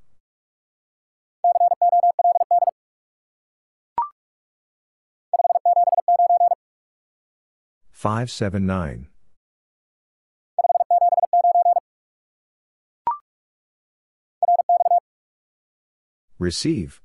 Five 7.91 8.32
seven 8.32 8.65
nine. 8.65 9.07
Receive. 16.39 17.01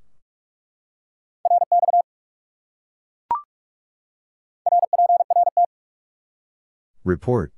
Report. 7.05 7.53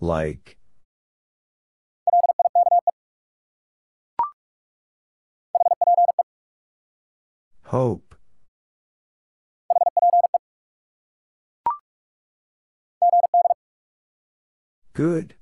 Like. 0.00 0.56
Hope. 7.64 8.09
Good. 14.92 15.34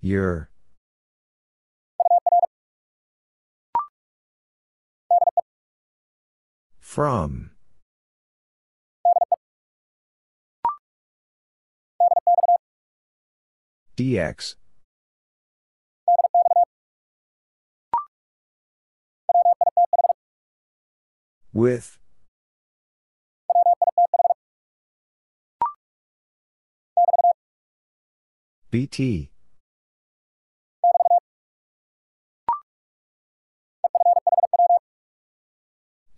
Your. 0.00 0.50
From. 6.80 7.50
DX. 13.96 14.54
With. 21.52 21.98
BT. 28.76 29.30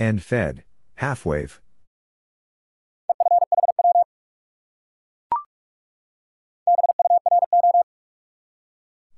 End 0.01 0.21
fed, 0.25 0.65
half 0.97 1.25
wave. 1.25 1.61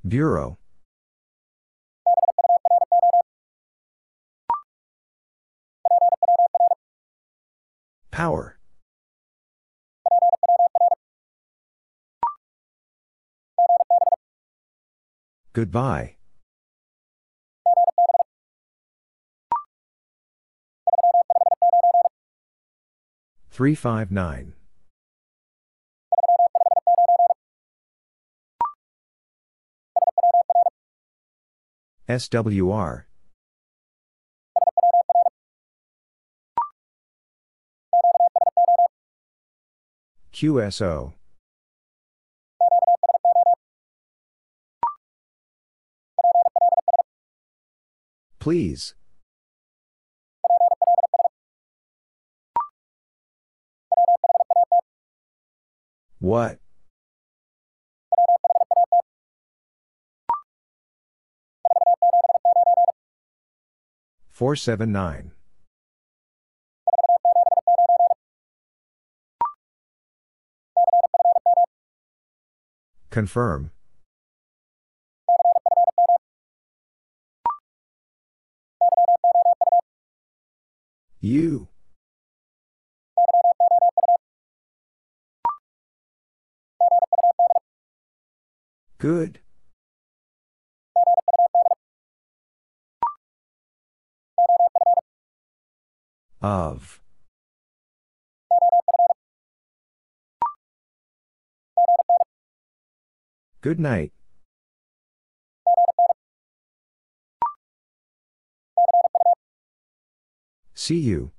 Bureau. 0.06 0.58
Power. 8.10 8.59
Goodbye. 15.52 16.16
Three 23.50 23.74
five 23.74 24.10
nine. 24.10 24.54
SWR. 32.08 33.04
QSO. 40.32 41.19
Please. 48.40 48.94
What? 56.18 56.58
Four 64.30 64.56
seven 64.56 64.90
nine. 64.90 65.32
Confirm. 73.10 73.70
You. 81.20 81.68
Good. 88.96 89.40
Of. 96.40 97.00
Good 103.60 103.78
night. 103.78 104.12
See 110.80 110.96
you. 110.96 111.32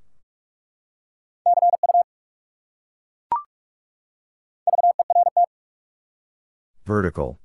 Vertical. 6.85 7.39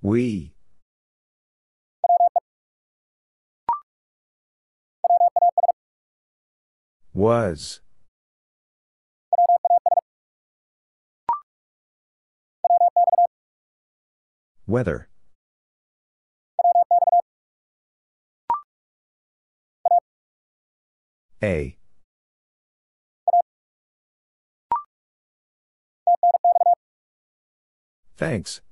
We. 0.00 0.54
Was. 7.12 7.80
Weather. 14.66 15.10
A. 21.42 21.76
Thanks. 28.16 28.62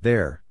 There. 0.00 0.42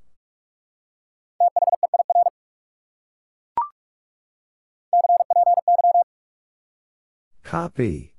Copy. 7.42 8.11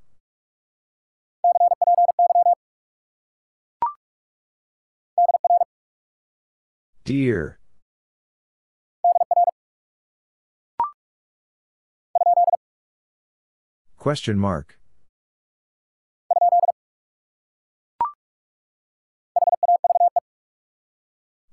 Dear. 7.05 7.59
Question 13.97 14.39
mark. 14.39 14.79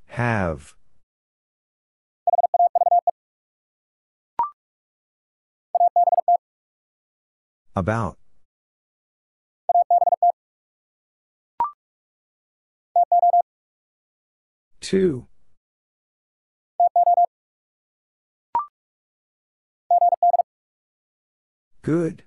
Have. 0.07 0.75
About. 7.75 8.19
Two. 14.81 15.30
Good. 21.83 22.25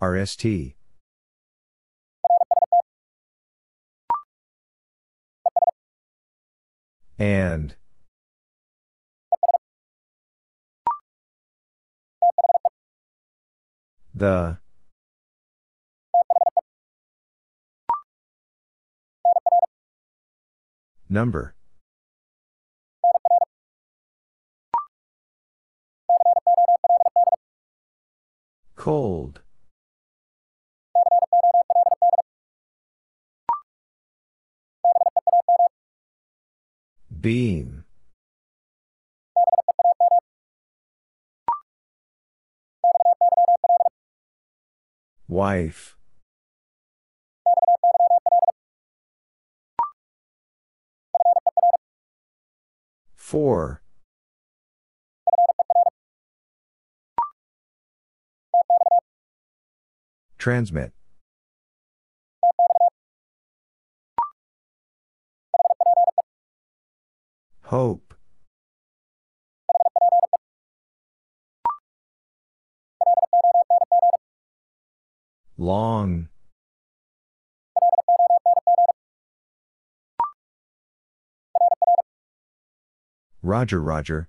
RST. 0.00 0.46
And. 7.18 7.74
The. 14.14 14.58
Number. 21.10 21.54
Cold. 28.78 29.40
Beam. 37.20 37.84
Wife. 45.26 45.96
Four. 53.16 53.82
Transmit. 60.38 60.92
Hope. 67.62 68.14
Long. 75.58 76.28
Roger, 83.42 83.80
Roger. 83.80 84.28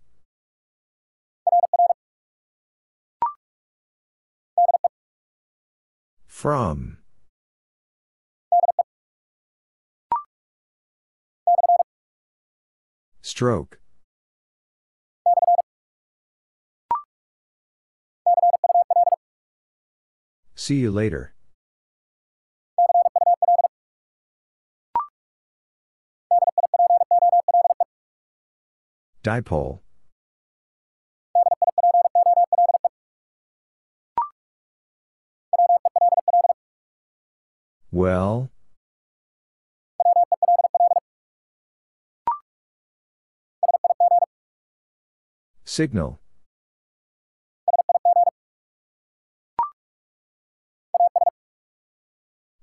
From. 6.39 6.99
Stroke. 13.21 13.81
See 20.55 20.75
you 20.75 20.91
later. 20.91 21.33
Dipole. 29.25 29.81
Well? 37.91 38.49
Signal. 45.65 46.19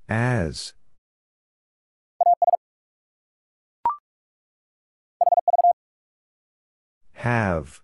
As. 0.08 0.74
Have. 7.14 7.82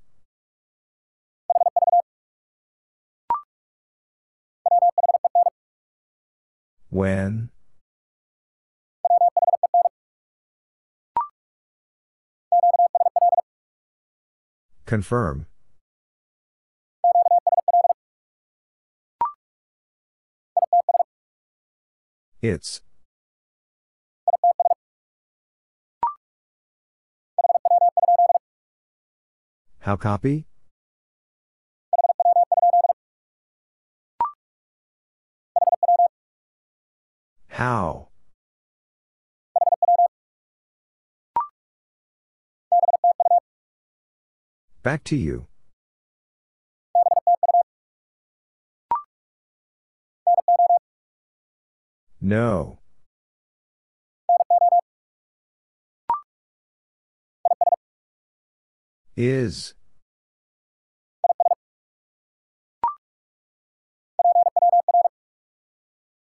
When? 6.92 7.48
Confirm. 14.84 15.46
It's. 22.42 22.82
How 29.80 29.96
copy? 29.96 30.44
How? 37.52 38.08
Back 44.82 45.04
to 45.04 45.16
you. 45.16 45.46
No. 52.22 52.78
Is. 59.14 59.74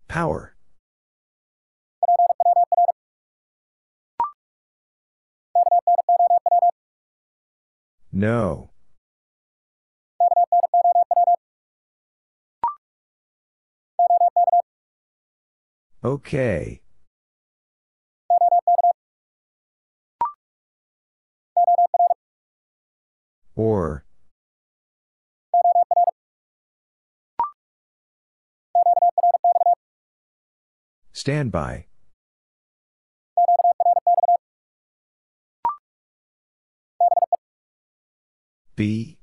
Power. 0.10 0.55
No. 8.18 8.70
Okay. 16.02 16.82
Or. 23.54 24.06
Stand 31.12 31.52
B. 38.76 39.18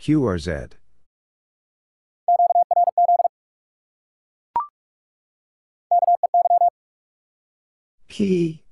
QRZ. 0.00 0.72
P. 8.08 8.64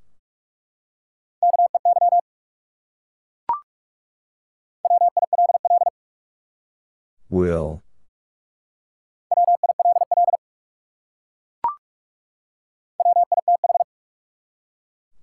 Will. 7.28 7.83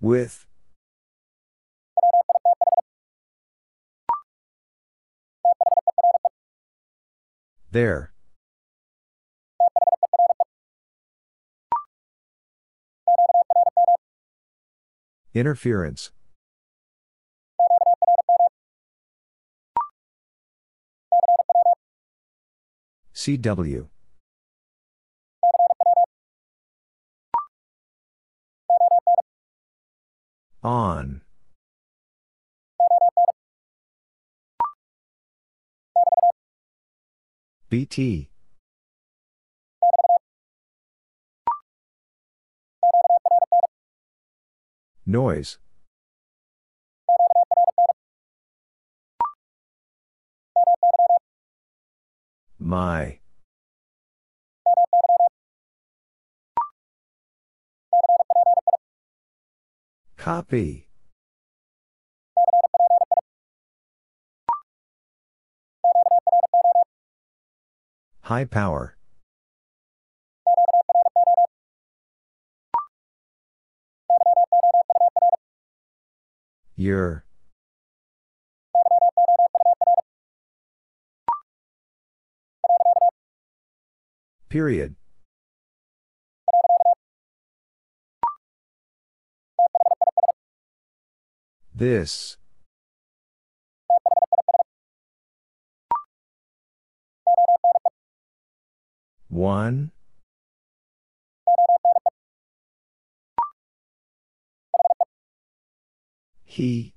With. 0.02 0.48
There. 7.70 8.12
Interference. 15.34 16.12
CW. 23.14 23.88
On. 30.64 31.22
BT. 37.70 38.30
Noise. 45.06 45.58
My. 52.60 53.21
Copy. 60.22 60.86
High 68.22 68.46
power. 68.46 68.98
Your. 76.76 77.26
Period. 84.50 84.96
This. 91.82 92.38
One. 99.30 99.90
He. 106.46 106.94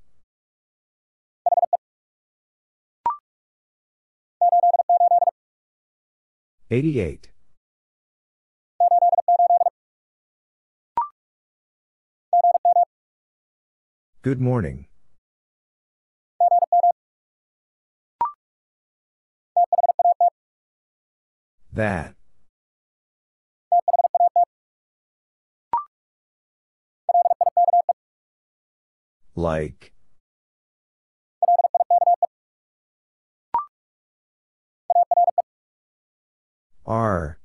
Eighty-eight. 6.69 7.29
Good 14.25 14.41
morning. 14.41 14.87
That. 21.71 22.15
Like. 29.35 29.93
Are. 36.87 37.37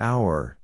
Hour. 0.00 0.56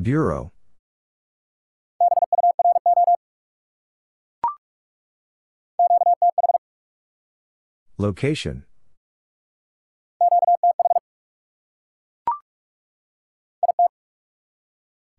Bureau. 0.00 0.50
Location. 7.96 8.64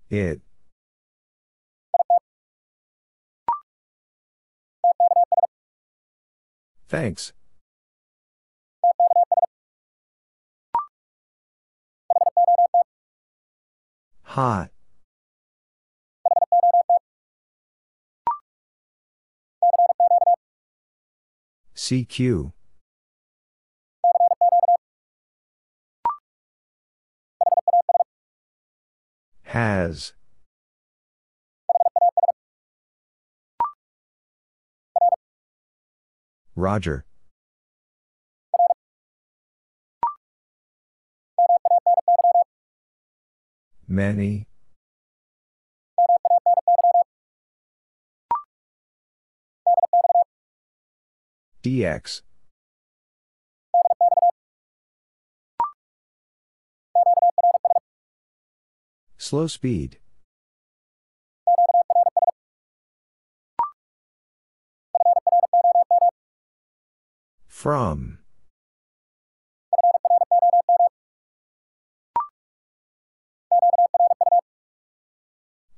It. 0.10 0.42
Thanks. 6.94 7.34
Hot. 14.22 14.70
CQ. 21.76 22.54
Has. 29.46 30.14
Roger. 36.56 37.06
Many. 43.88 44.48
DX. 51.64 52.22
Slow 59.18 59.48
speed. 59.48 59.98
From. 67.64 68.18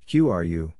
QRU. 0.07 0.74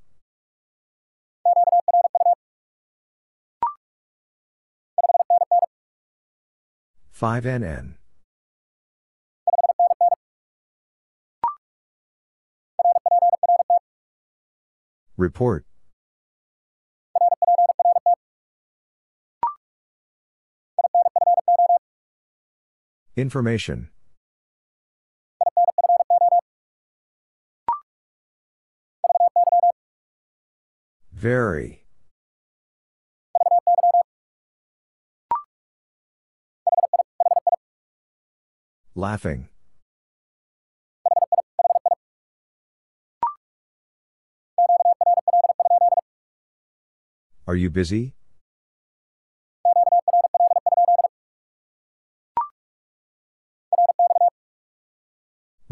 5NN. 7.14 7.94
Report. 15.18 15.66
Information. 23.18 23.90
Very. 31.14 31.86
Laughing. 38.96 39.48
Are 47.48 47.56
you 47.56 47.70
busy? 47.70 48.14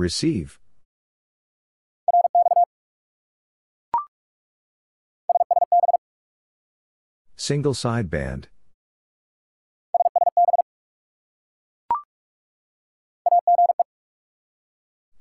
Receive. 0.04 0.60
Single 7.38 7.74
sideband. 7.74 8.48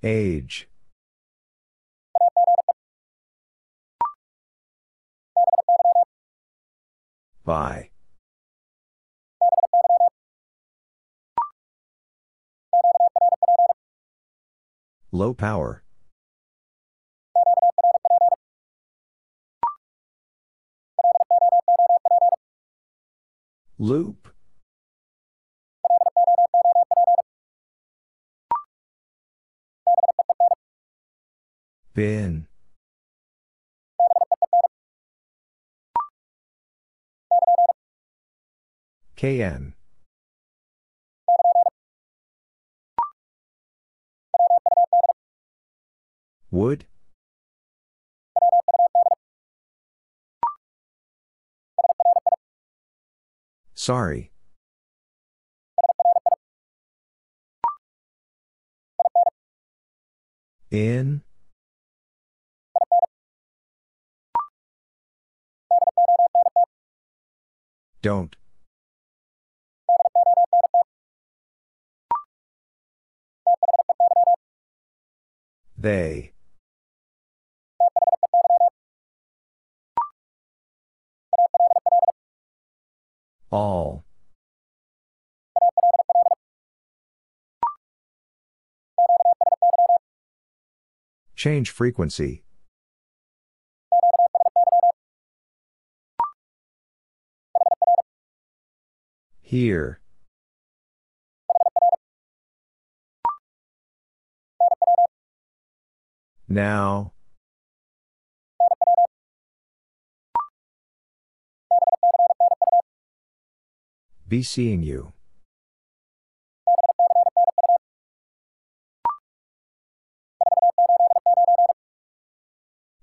Age. 0.02 0.68
By. 7.44 7.91
Low 15.14 15.34
power. 15.34 15.82
Loop. 23.78 24.32
Bin. 31.92 32.46
KN. 39.16 39.74
Wood? 46.52 46.84
Sorry. 53.72 54.30
In? 60.70 61.22
Don't. 68.02 68.36
They. 75.78 76.31
All. 83.52 84.04
Change 91.36 91.70
frequency. 91.70 92.44
Here. 99.42 100.00
Now. 106.48 107.12
Be 114.32 114.42
seeing 114.42 114.82
you. 114.82 115.12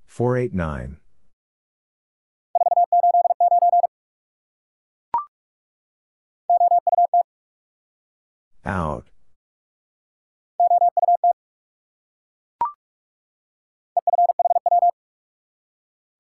Four 0.08 0.38
eight 0.38 0.56
nine. 0.56 0.98
Out. 8.66 9.06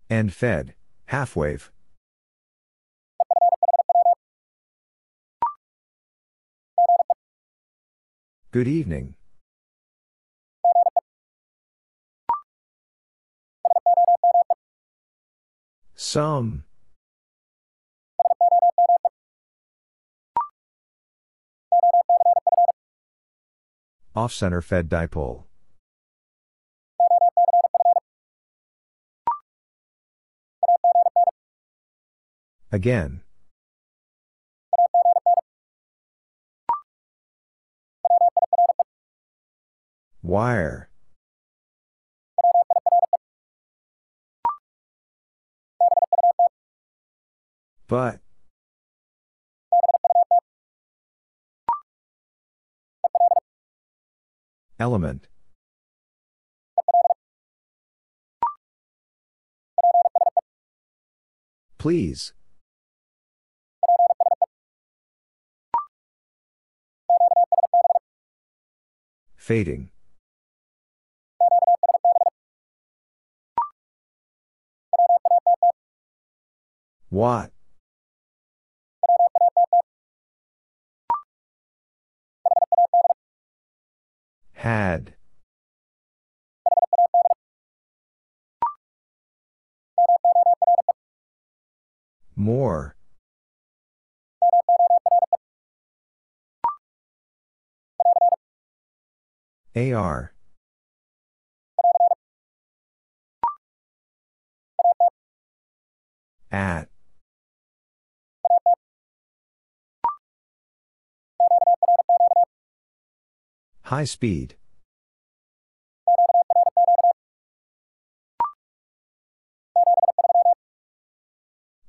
End 0.07 0.31
fed, 0.31 0.75
half 1.07 1.35
wave. 1.35 1.71
Good 8.51 8.67
evening. 8.67 9.13
Some. 15.93 16.63
Off 24.15 24.33
center 24.33 24.63
fed 24.63 24.89
dipole. 24.89 25.43
Again. 32.71 33.21
Wire. 40.29 40.89
But. 47.87 48.19
Element. 54.79 55.27
Please. 61.79 62.33
Fading. 69.35 69.89
What? 77.09 77.51
Had. 84.53 85.15
More. 92.35 92.95
AR. 99.75 100.33
At. 106.51 106.89
High 113.89 114.03
speed. 114.03 114.55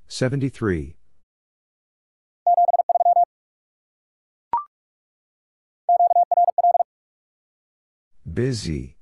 Seventy-three. 0.09 0.97
Busy. 8.33 8.97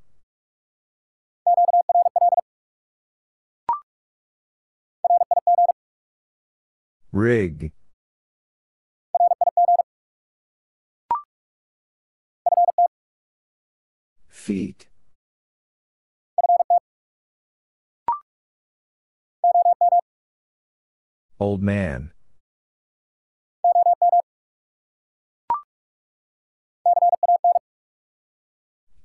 Rig. 7.13 7.71
Feet. 14.49 14.87
Old 21.39 21.63
man. 21.63 22.13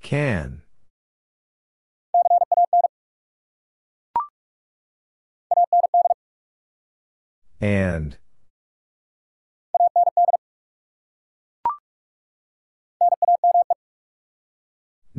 Can. 0.02 0.62
And. 7.60 8.16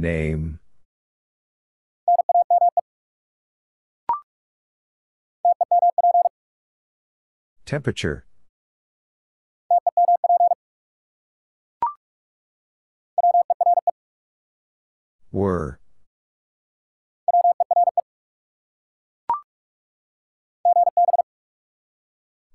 Name. 0.04 0.60
Temperature. 7.64 8.26
Were. 15.32 15.80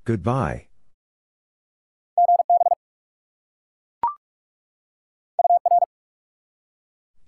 Goodbye. 0.05 0.68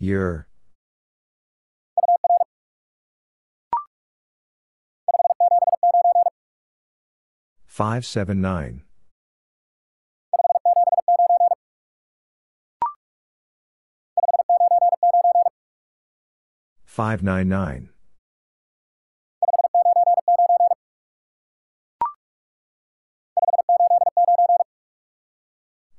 Your. 0.02 0.48
Five 7.68 8.04
seven 8.04 8.42
nine. 8.42 8.82
Five 16.84 17.22
nine 17.22 17.48
nine. 17.48 17.90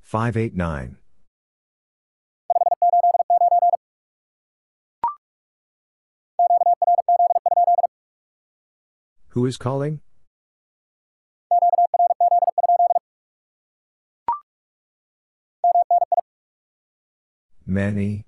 Five 0.00 0.36
eight 0.36 0.56
nine. 0.56 1.01
Who 9.32 9.46
is 9.46 9.56
calling? 9.56 10.00
Many. 17.64 18.26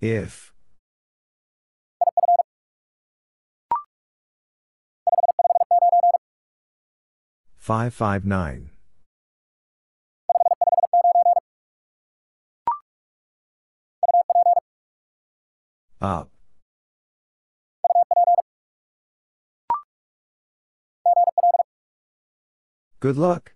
If. 0.00 0.52
Five 7.56 7.92
five 7.92 8.24
nine. 8.24 8.73
Up. 16.04 16.28
Good 23.00 23.16
luck. 23.16 23.54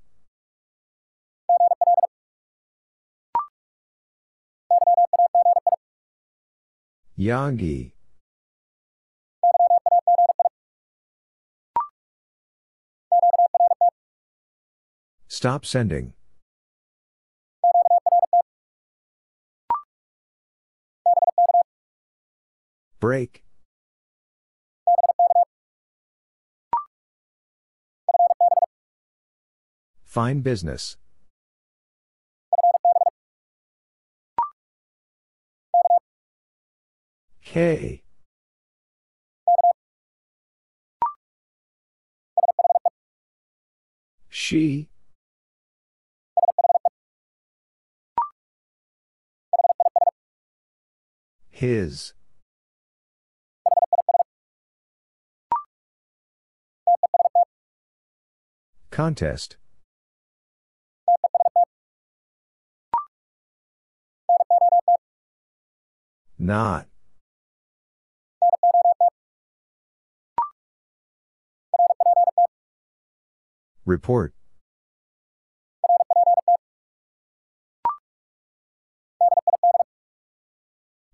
Yagi. 7.19 7.93
Stop 15.29 15.67
sending. 15.67 16.15
Break. 23.01 23.45
Fine 30.05 30.41
business. 30.41 30.97
K. 37.45 38.03
She. 44.29 44.89
His. 51.51 52.13
Contest. 58.99 59.57
Not. 66.37 66.89
Report. 73.87 74.35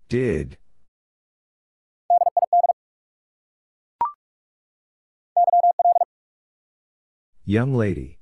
Did. 0.09 0.57
Young 7.47 7.75
lady. 7.75 8.17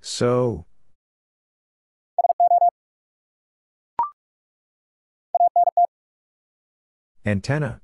So. 0.00 0.66
Antenna. 7.26 7.80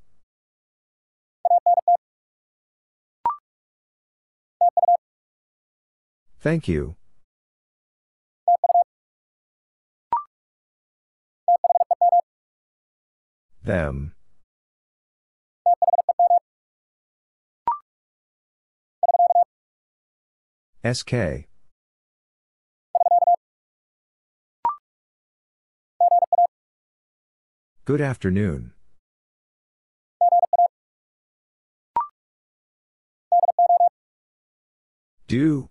Thank 6.41 6.69
you. 6.69 6.95
Them. 13.65 14.15
SK. 20.83 21.45
Good 27.85 28.01
afternoon. 28.01 28.73
Do. 35.27 35.69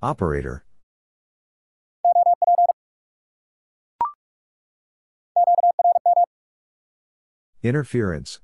Operator. 0.00 0.64
Interference. 7.62 8.40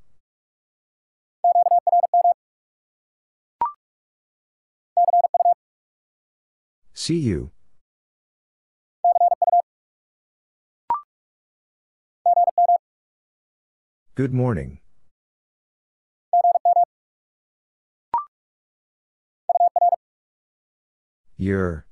See 6.94 7.18
you. 7.18 7.50
Good 14.14 14.32
morning. 14.32 14.78
Your. 21.36 21.87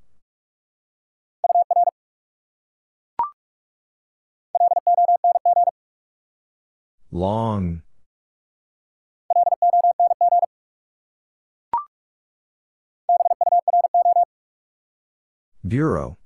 Long. 7.17 7.81
Bureau. 15.67 16.19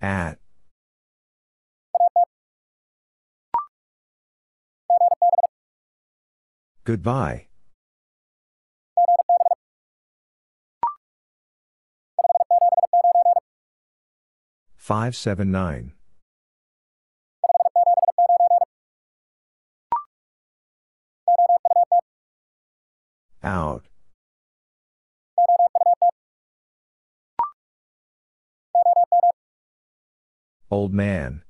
At. 0.00 0.38
Goodbye. 6.84 7.49
Five 14.90 15.14
seven 15.14 15.52
nine. 15.52 15.92
Out. 23.44 23.86
Old 30.72 30.92
man. 30.92 31.44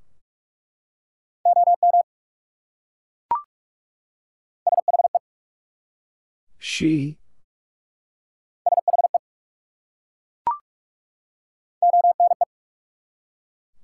She. 6.58 7.19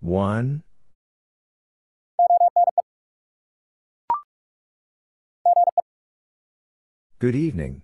One. 0.07 0.63
Good 7.19 7.35
evening. 7.35 7.83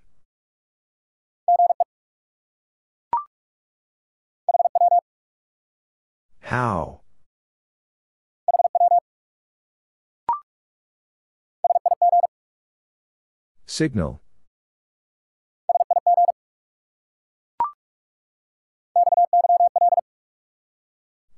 How? 6.43 7.01
Signal. 13.66 14.23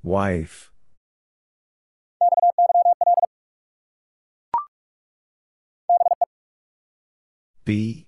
Wife. 0.03 0.74
B. 7.65 8.05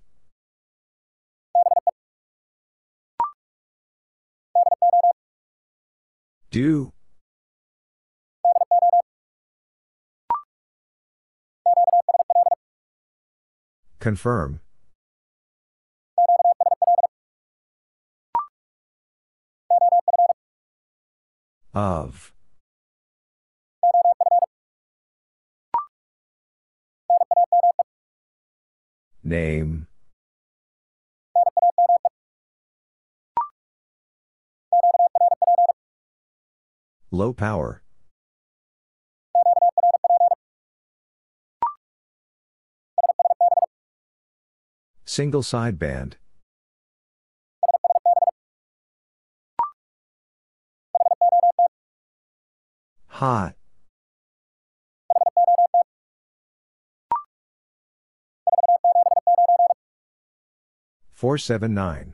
Do. 6.51 6.93
Confirm. 13.99 14.59
Of. 21.73 22.31
Name. 29.27 29.87
Low 37.11 37.33
power. 37.33 37.81
Single 45.03 45.41
sideband. 45.41 46.13
Hot. 53.07 53.56
Four 61.17 61.39
seven 61.39 61.73
nine. 61.73 62.13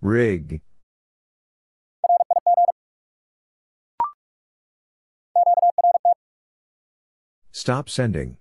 Rig. 0.00 0.62
Stop 7.50 7.90
sending. 7.90 8.38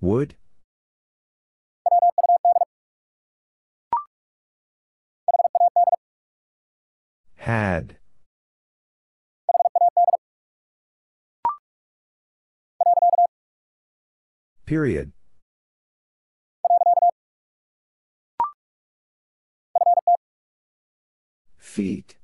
Would? 0.00 0.36
Had. 7.46 7.96
Period. 14.64 15.12
Feet. 21.56 22.16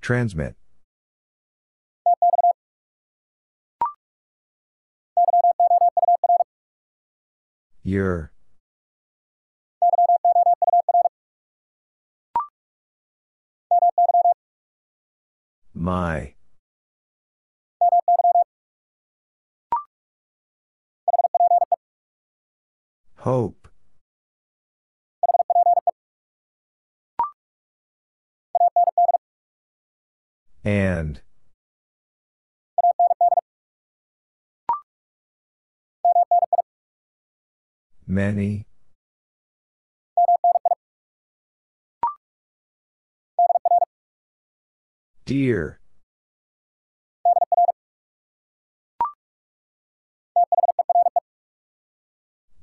Transmit. 0.00 0.56
Your. 7.84 8.32
My. 15.80 16.34
Hope. 23.16 23.66
And. 30.62 31.22
Many. 38.06 38.66
Dear. 45.30 45.78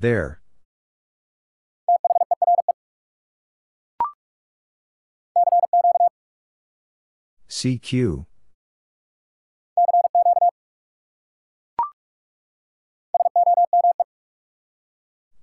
There. 0.02 0.42
CQ. 7.48 8.26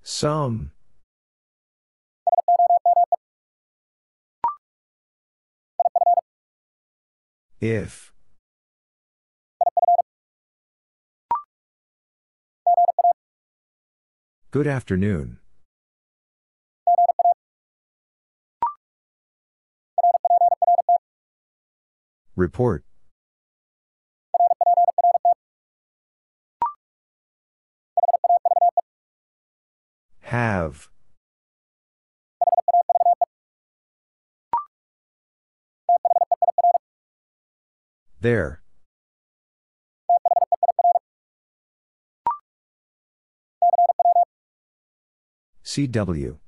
Some. 0.03 0.74
If. 7.65 8.13
Good 14.51 14.67
afternoon. 14.67 15.39
Report. 22.35 22.85
Have. 30.21 30.89
There. 38.25 38.63
CW. 45.63 46.39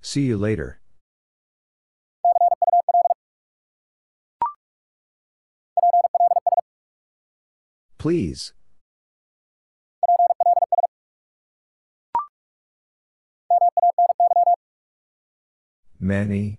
See 0.00 0.20
you 0.20 0.36
later. 0.36 0.80
Please. 7.98 8.52
Many. 16.00 16.58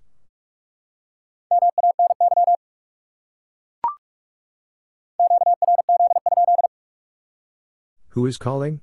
Who 8.10 8.26
is 8.26 8.38
calling? 8.38 8.82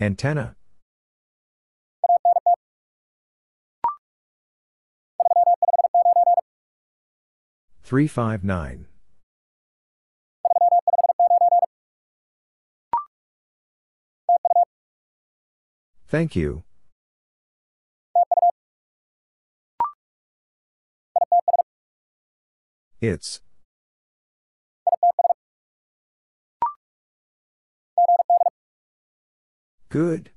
Antenna. 0.00 0.56
Three 7.82 8.06
five 8.06 8.42
nine. 8.42 8.86
Thank 16.14 16.36
you. 16.36 16.62
It's. 23.00 23.40
Good. 29.88 30.30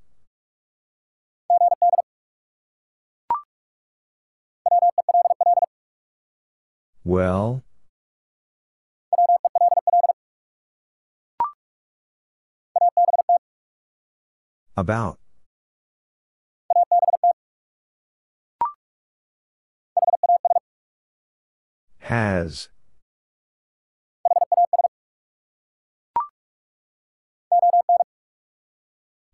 Well. 7.06 7.62
About. 14.76 15.20
Has. 22.08 22.70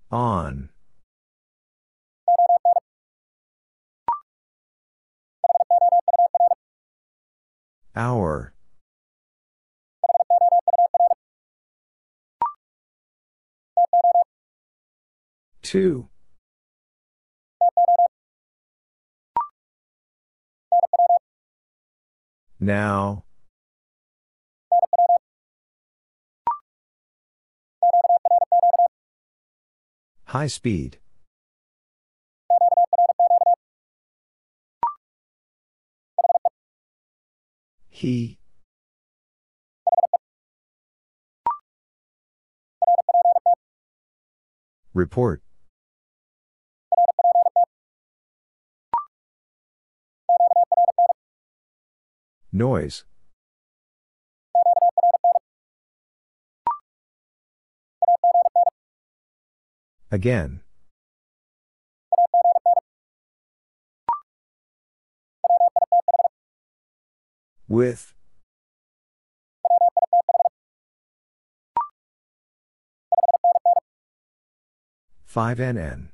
On. 0.09 0.69
Hour. 7.95 8.55
Two. 15.61 16.09
Now. 22.63 23.25
High 30.27 30.47
speed. 30.47 30.97
He. 37.89 38.39
Report. 44.93 45.43
Noise. 52.55 53.03
Again. 60.11 60.61
With. 67.67 68.13
Five 75.25 75.57
NN. 75.57 76.12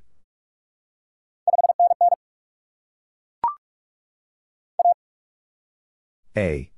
A. 6.38 6.72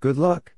Good 0.00 0.16
luck. 0.16 0.52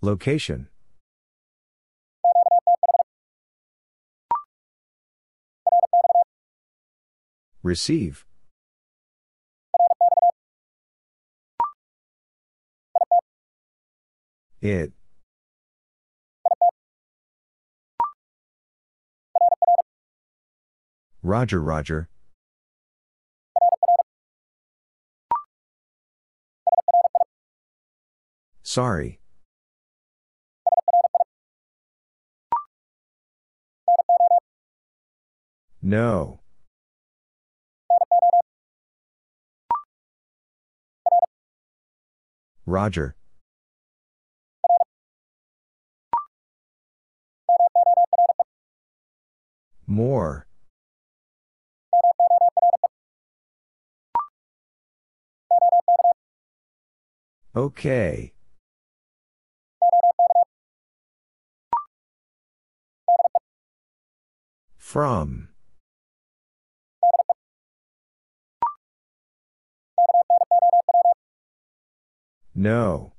Location. 0.00 0.68
Receive. 7.62 8.24
It. 14.62 14.92
Roger, 21.22 21.62
Roger. 21.62 22.08
Sorry. 28.62 29.20
No. 35.82 36.40
Roger. 42.64 43.16
More. 49.86 50.46
Okay. 57.54 58.32
From. 64.76 65.48
No. 72.54 73.14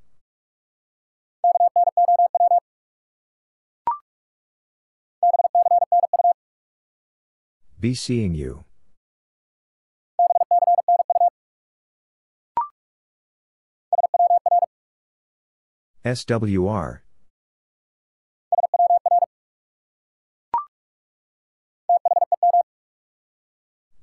Be 7.79 7.95
seeing 7.95 8.35
you. 8.35 8.63
SWR. 16.03 17.01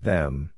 Them. 0.01 0.53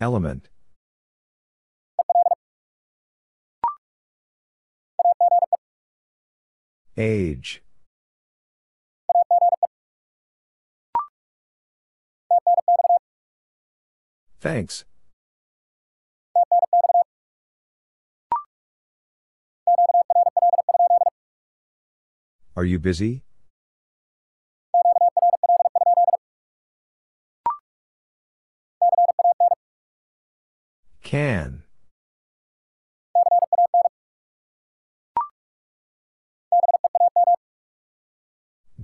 Element. 0.00 0.48
Age. 6.96 7.62
Thanks. 14.42 14.84
Are 22.56 22.64
you 22.64 22.80
busy? 22.80 23.22
Can. 31.04 31.62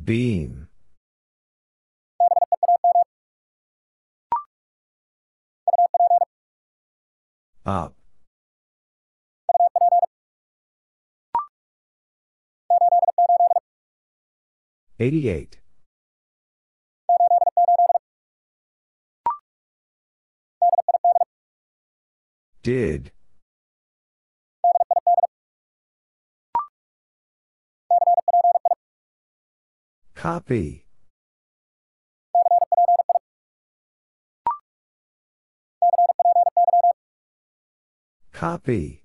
Beam. 0.04 0.67
Up. 7.68 7.94
Eighty-eight. 14.98 15.58
Did. 22.62 23.12
Copy. 30.14 30.87
Copy. 38.38 39.02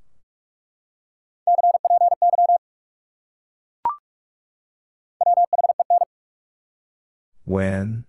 When? 7.44 8.06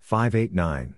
Five 0.00 0.34
eight 0.34 0.52
nine. 0.52 0.96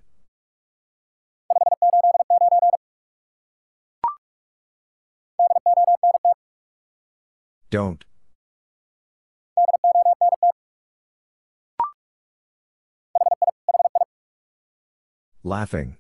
Don't. 7.68 8.06
Laughing. 15.46 15.98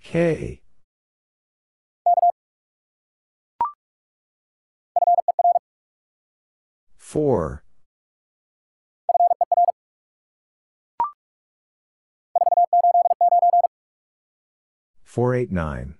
K. 0.00 0.62
Four. 6.96 7.64
Four 15.02 15.34
eight 15.34 15.50
nine. 15.50 15.99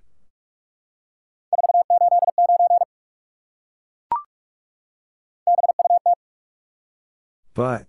But. 7.54 7.86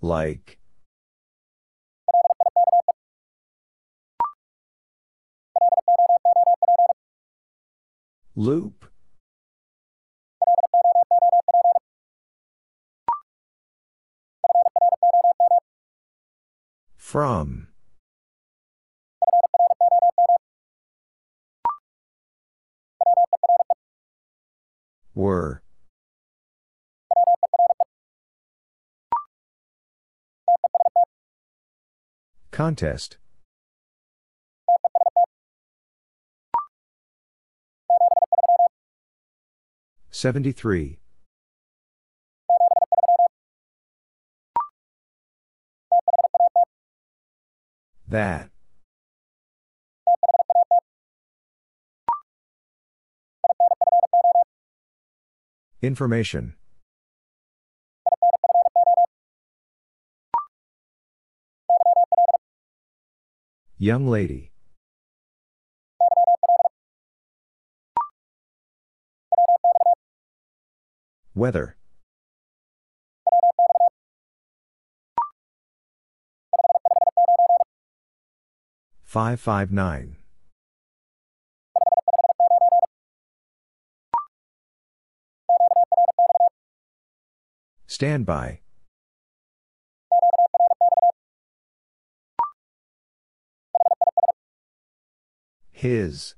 Like. 0.00 0.58
Loop. 8.36 8.86
From. 16.96 17.73
Were. 25.14 25.62
Contest. 32.50 33.18
Seventy-three. 40.10 40.98
That. 48.08 48.53
Information. 55.84 56.54
Young 63.76 64.08
lady. 64.08 64.50
Weather. 71.34 71.76
Five 79.04 79.38
five 79.38 79.70
nine. 79.70 80.16
Stand 87.94 88.26
by. 88.26 88.58
His. 95.70 96.34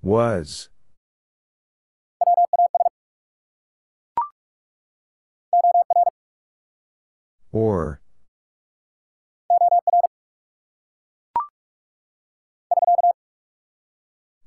Was. 0.00 0.68
Or. 7.50 8.00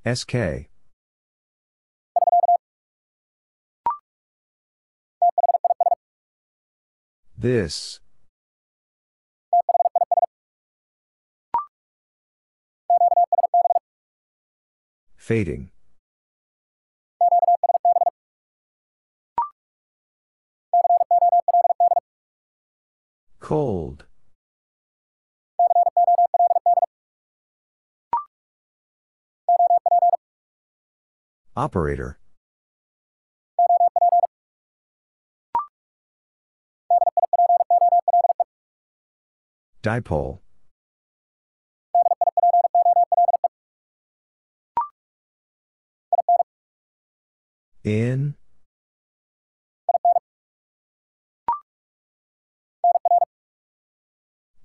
SK. 0.03 0.67
This. 7.37 7.99
Fading. 15.15 15.69
Cold. 23.39 24.05
Operator. 31.55 32.17
Dipole. 39.83 40.39
In. 47.83 48.35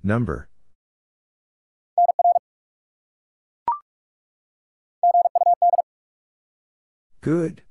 Number. 0.02 0.48
Good. 7.26 7.62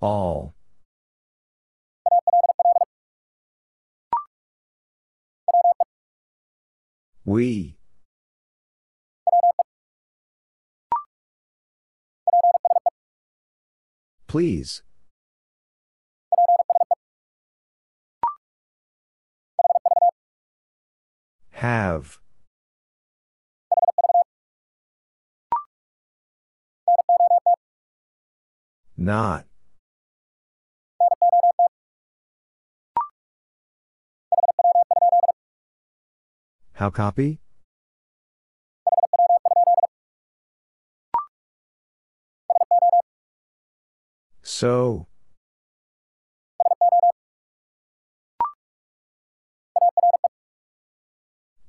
All. 0.00 0.54
We. 7.26 7.76
Please. 14.26 14.80
Have. 21.50 22.18
Not. 29.00 29.46
How 36.72 36.90
copy? 36.90 37.40
So. 44.42 45.06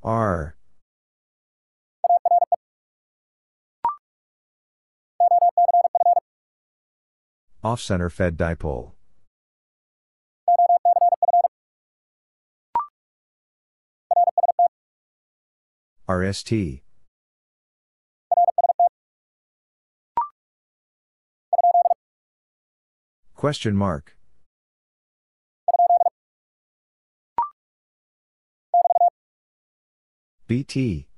Are. 0.02 0.59
Off 7.62 7.82
center 7.82 8.10
fed 8.10 8.38
dipole. 8.38 8.94
RST. 16.08 16.82
Question 23.36 23.76
mark. 23.76 24.16
BT. 30.48 31.09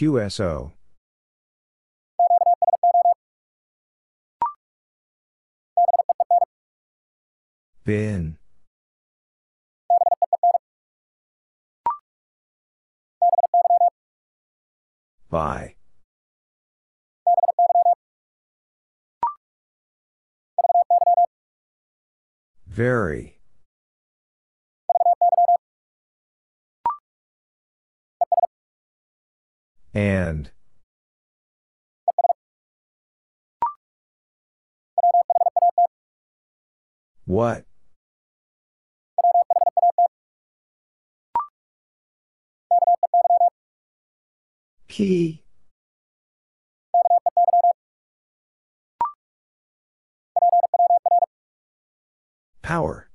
QSO. 0.00 0.72
Bin. 7.84 8.38
By. 15.28 15.74
Very. 22.66 23.39
And. 30.00 30.50
What? 37.26 37.66
He. 44.88 45.44
Power. 52.62 53.09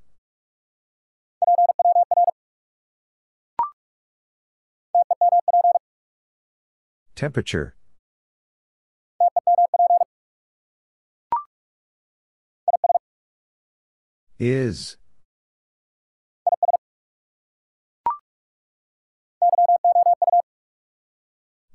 Temperature. 7.15 7.75
Is. 14.37 14.97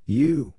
You. 0.05 0.53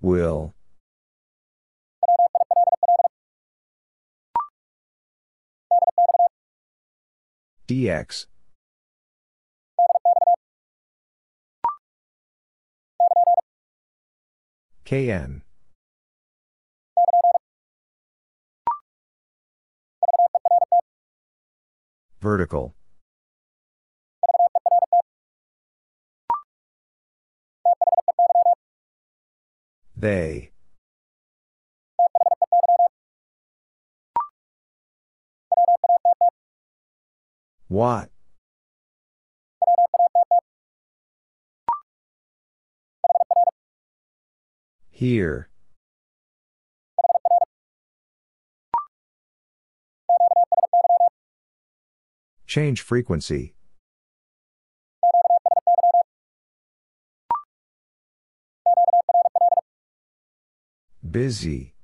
Will. 0.00 0.54
DX. 7.70 8.26
KN. 14.84 15.42
Vertical. 22.20 22.74
They. 29.96 30.49
What? 37.70 38.10
Here. 44.90 45.48
Change 52.48 52.80
frequency. 52.80 53.54
Busy. 61.08 61.74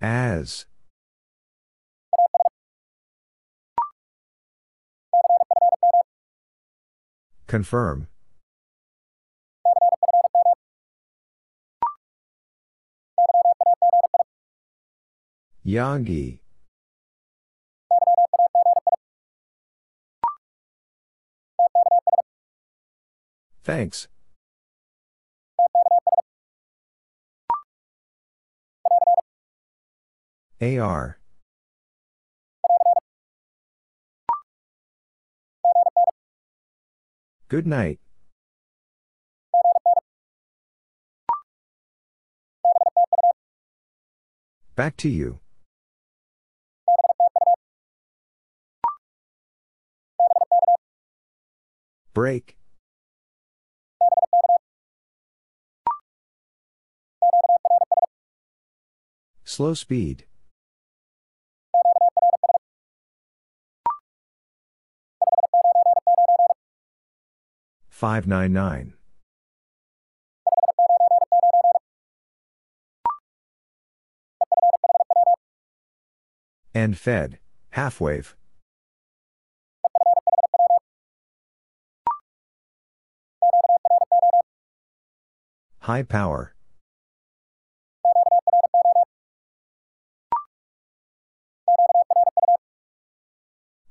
As. 0.00 0.64
Confirm. 7.46 8.08
Yagi. 15.66 16.40
Thanks. 23.62 24.08
AR. 30.62 31.18
Good 37.48 37.66
night. 37.66 37.98
Back 44.76 44.96
to 44.98 45.08
you. 45.08 45.40
Break. 52.12 52.58
Slow 59.44 59.72
speed. 59.74 60.26
Five 68.00 68.26
nine 68.26 68.54
nine. 68.54 68.94
End 76.74 76.96
fed, 76.96 77.38
half 77.72 78.00
wave. 78.00 78.34
High 85.80 86.04
power. 86.04 86.54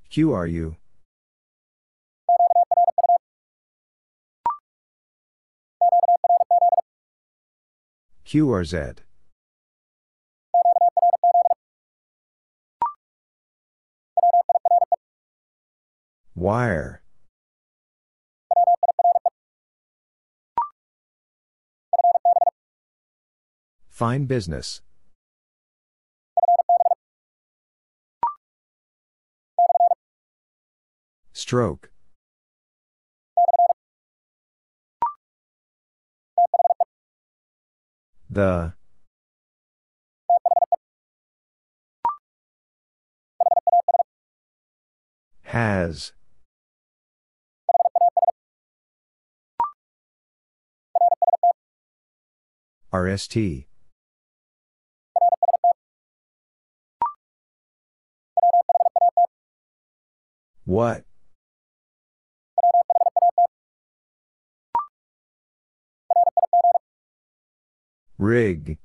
QRU. 0.09 0.77
QRZ. 8.29 8.97
Wire. 16.35 17.01
Fine 23.89 24.25
business. 24.25 24.81
Stroke. 31.33 31.88
The. 38.29 38.73
Has. 45.43 46.11
RST. 52.93 53.65
What? 60.65 61.03
Rig. 68.19 68.77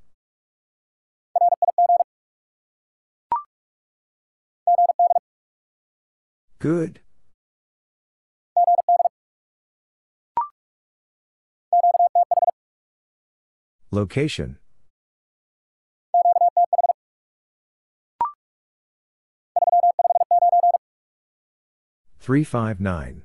Good. 6.61 7.01
Location. 13.91 14.59
Three 22.21 22.45
five 22.45 22.81
nine. 22.81 23.23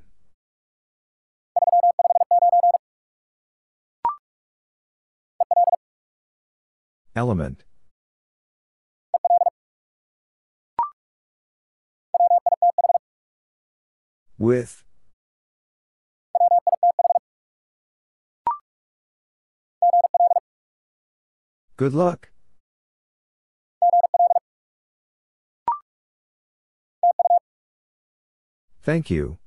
Element. 7.19 7.65
With. 14.37 14.85
Good 21.75 21.93
luck. 21.93 22.29
Thank 28.81 29.09
you. 29.09 29.39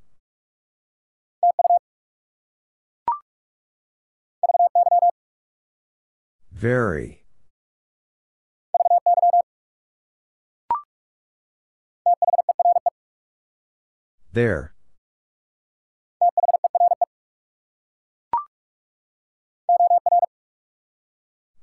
Very. 6.53 7.22
There. 14.33 14.73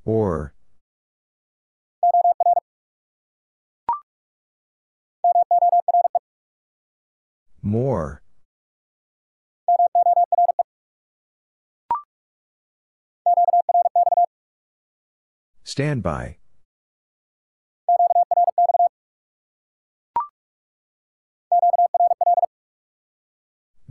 Or. 0.06 0.54
More. 7.62 8.22
Standby. 15.64 16.39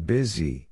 Busy. 0.09 0.71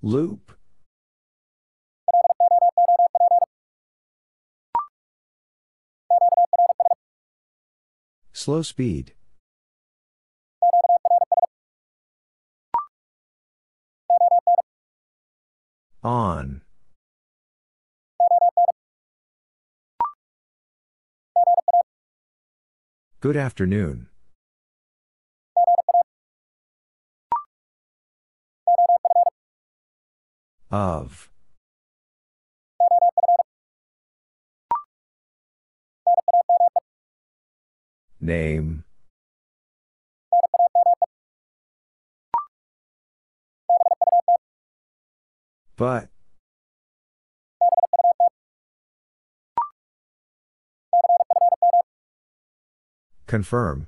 Loop. 0.00 0.56
Slow 8.32 8.62
speed. 8.62 9.12
On. 16.02 16.61
Good 23.22 23.36
afternoon. 23.36 24.08
Of. 30.72 31.30
Name. 38.20 38.82
But. 45.76 46.08
Confirm. 53.32 53.86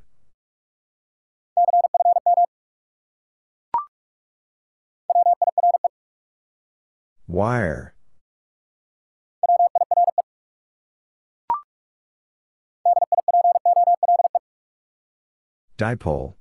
Wire. 7.28 7.94
Dipole. 15.76 16.36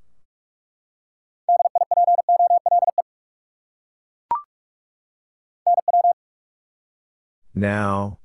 Now. 7.53 8.19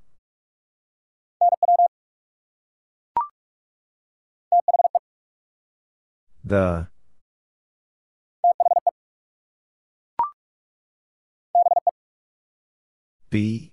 The. 6.49 6.89
B. 13.29 13.73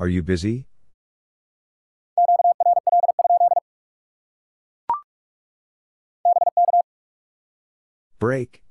Are 0.00 0.08
you 0.08 0.24
busy? 0.24 0.66
Break. 8.18 8.64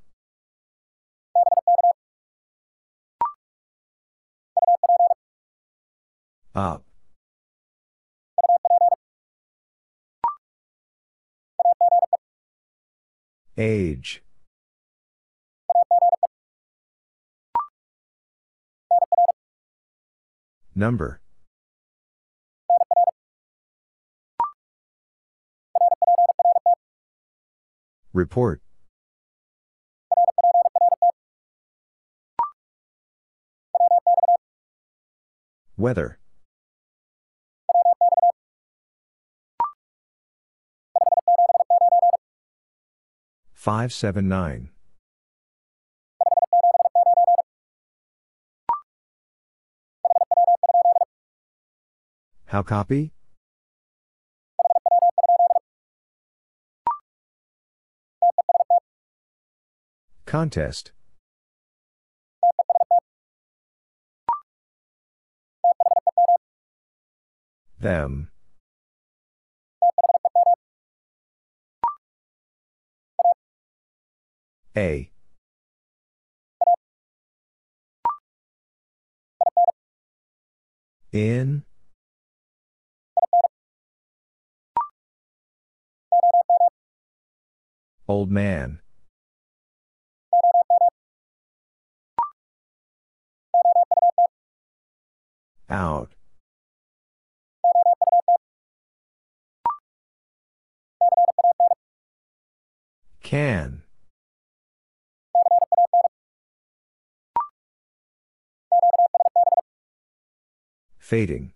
Up. 6.60 6.84
Age. 13.58 14.22
Number. 20.76 21.22
Report. 28.12 28.62
Weather. 35.78 36.19
Five 43.60 43.92
seven 43.92 44.30
nine. 44.30 44.70
How 52.46 52.64
copy? 52.64 53.12
Contest. 60.26 60.94
Them. 67.78 68.29
A. 74.76 75.10
In. 81.12 81.64
Old 88.08 88.32
man. 88.32 88.80
Out. 95.70 96.14
Can. 103.22 103.84
Fading. 111.10 111.54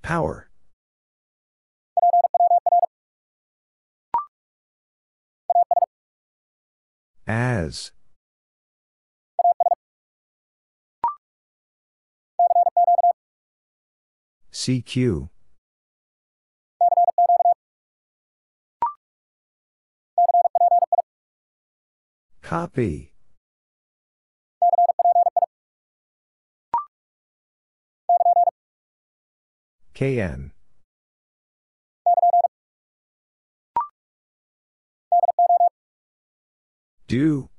Power. 0.00 0.48
As. 7.26 7.90
CQ. 14.52 15.30
Copy. 22.50 23.12
KN. 29.94 30.50
Do. 37.06 37.50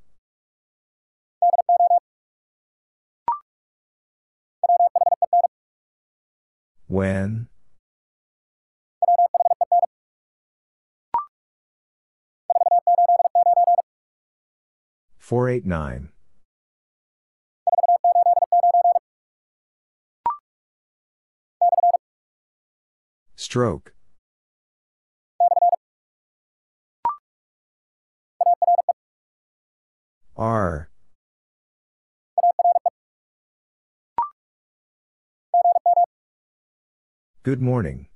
When? 6.88 7.48
Four 15.32 15.48
eight 15.48 15.66
nine. 15.66 16.10
Stroke. 23.38 23.94
R. 30.36 30.90
Good 37.44 37.62
morning. 37.62 38.11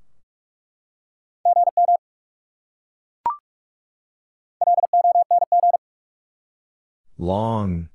Long. 7.25 7.89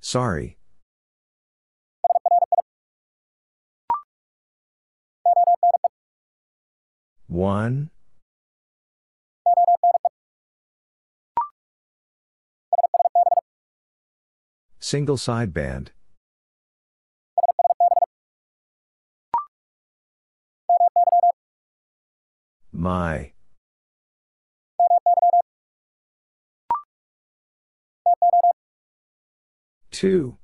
Sorry. 0.00 0.56
One. 7.26 7.90
Single 14.78 15.16
sideband. 15.16 15.88
My. 22.76 23.30
Two. 29.92 30.38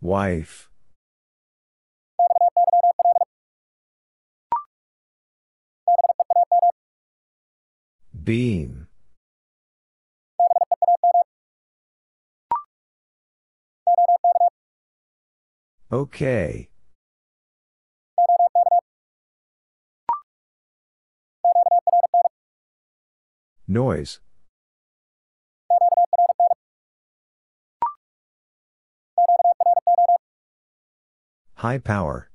Wife. 0.00 0.68
Beam. 8.24 8.89
Okay. 15.92 16.68
Noise. 23.66 24.20
High 31.54 31.78
power. 31.78 32.30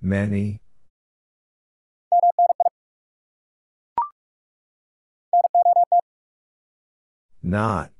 Many. 0.00 0.60
Not. 7.46 7.92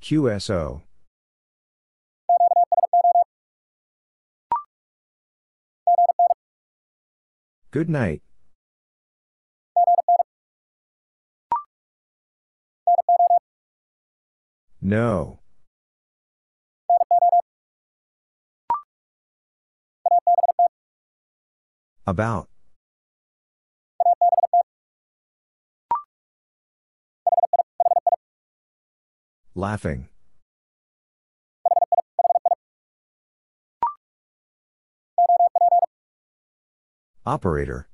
QSO. 0.00 0.82
Good 7.72 7.90
night. 7.90 8.22
No. 14.80 15.39
About. 22.06 22.48
Laughing. 29.54 30.08
Operator. 37.26 37.88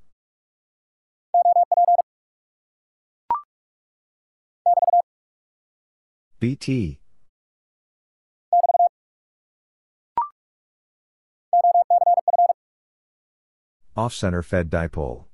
BT. 6.38 7.00
Off 13.97 14.12
center 14.12 14.43
fed 14.43 14.68
dipole. 14.70 15.24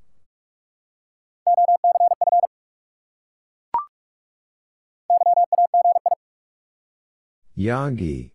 Yagi. 7.58 8.30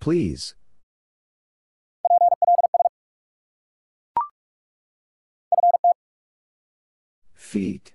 Please. 0.00 0.54
Feet. 7.34 7.92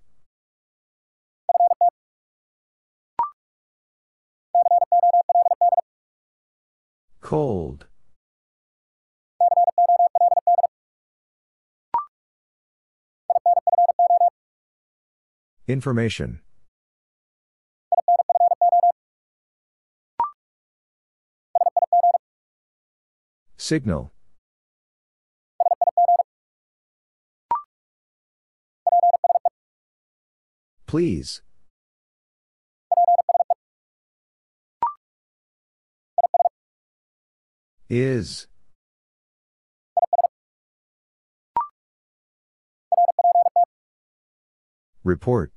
Cold. 7.25 7.87
Information. 15.67 16.41
Signal. 23.57 24.11
Please. 30.85 31.41
Is. 37.89 38.47
Report. 45.03 45.51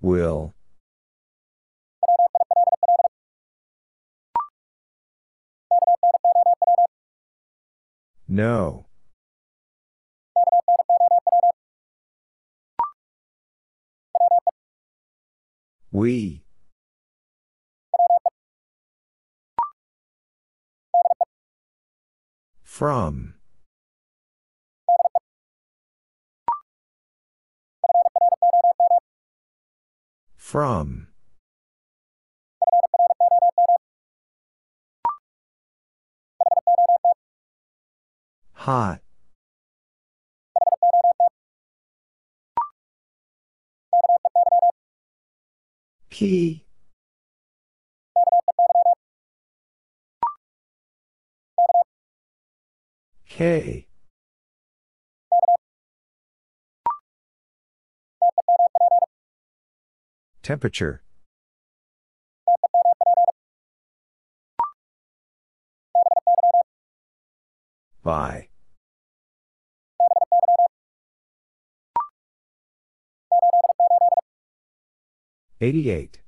Will. 0.00 0.54
No. 8.28 8.86
We. 15.92 16.42
From. 22.62 23.34
From. 30.34 31.08
Hot. 38.54 39.02
Key. 46.22 46.64
K. 53.28 53.88
Temperature. 60.44 61.02
By. 68.04 68.51
Eighty-eight. 75.62 76.18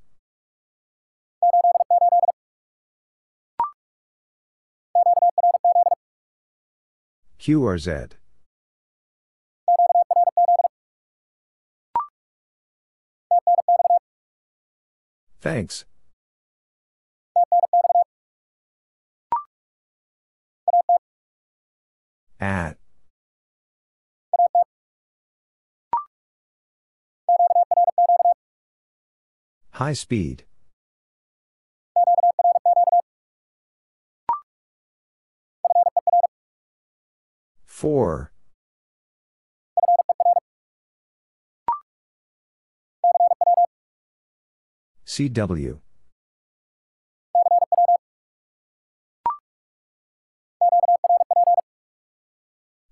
QRZ. 7.40 8.12
Thanks. 15.40 15.84
At. 22.38 22.83
High 29.74 29.94
speed. 29.94 30.44
Four. 37.64 38.30
CW. 45.04 45.80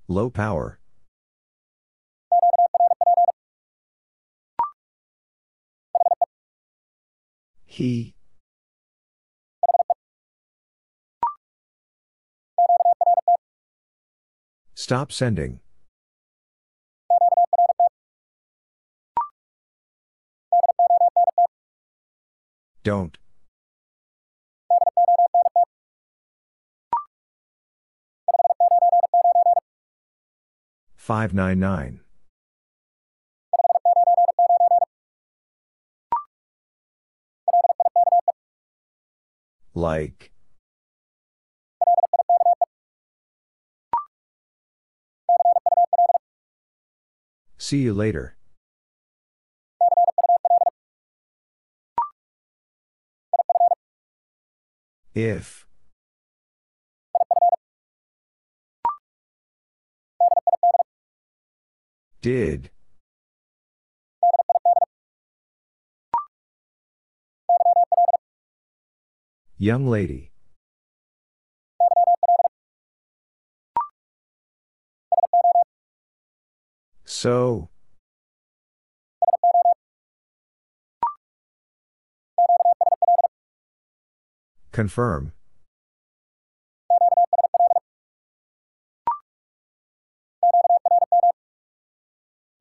Low 0.09 0.30
power. 0.30 0.81
He. 7.73 8.15
Stop 14.74 15.11
sending. 15.11 15.61
Don't. 22.85 23.16
Five 30.94 31.32
nine 31.32 31.59
nine. 31.59 32.01
Like. 39.74 40.32
See 47.59 47.78
you 47.78 47.94
later. 47.94 48.36
If. 55.15 55.66
Did. 62.20 62.70
Young 69.62 69.86
lady. 69.86 70.32
So. 77.05 77.68
Confirm. 84.72 85.30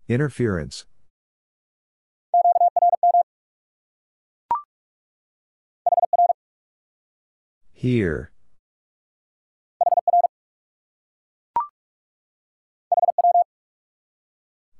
Interference. 0.07 0.86
Here. 7.82 8.30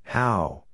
How? 0.03 0.65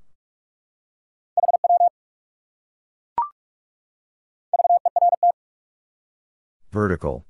Vertical. 6.69 7.25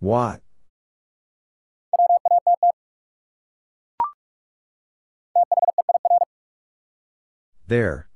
What? 0.00 0.43
There. 7.66 8.08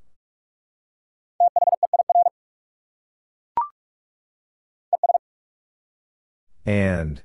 And. 6.66 7.23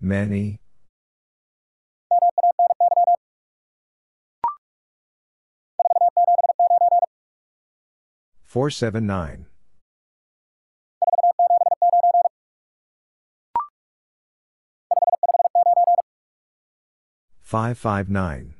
Many. 0.00 0.58
Four 8.42 8.70
seven 8.70 9.06
nine. 9.06 9.49
Five 17.50 17.78
five 17.78 18.08
nine. 18.08 18.54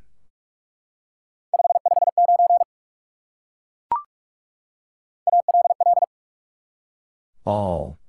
All. 7.46 8.00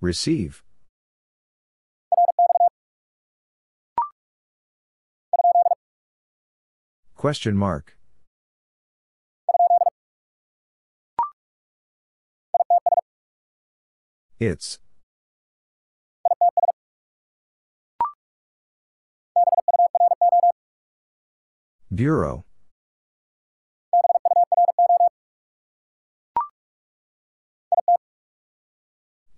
Receive. 0.00 0.64
Question 7.14 7.56
mark. 7.56 7.96
It's. 14.42 14.80
Bureau. 21.94 22.44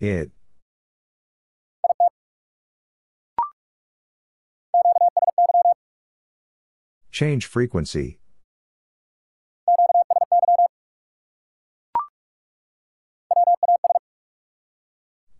It. 0.01 0.31
Change 7.13 7.45
frequency. 7.45 8.21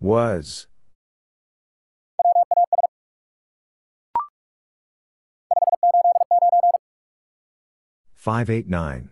Was. 0.05 0.67
Five 8.13 8.51
eight 8.51 8.69
nine. 8.69 9.09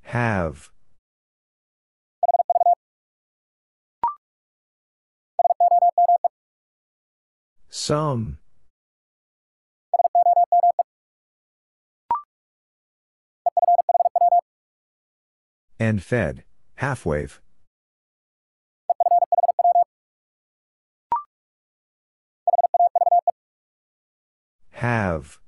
Have. 0.00 0.72
Some. 7.70 8.38
End 15.82 16.00
fed, 16.00 16.44
half 16.76 17.04
wave. 17.04 17.40
Have. 24.70 25.40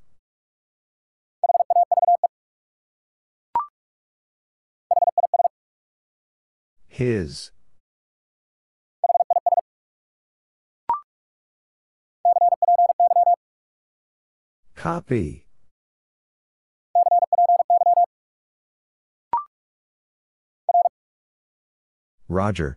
His. 6.89 7.53
Copy. 14.75 15.44
Roger. 22.35 22.77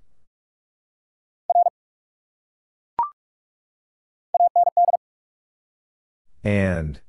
And. 6.43 7.01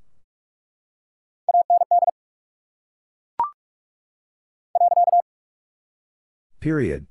Period. 6.61 7.07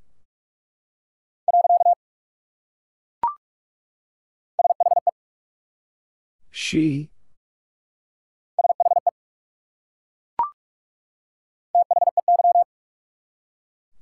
She. 6.50 7.12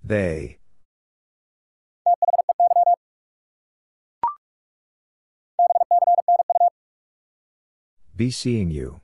They. 0.03 0.57
Be 8.16 8.32
seeing 8.32 8.72
you. 8.72 9.02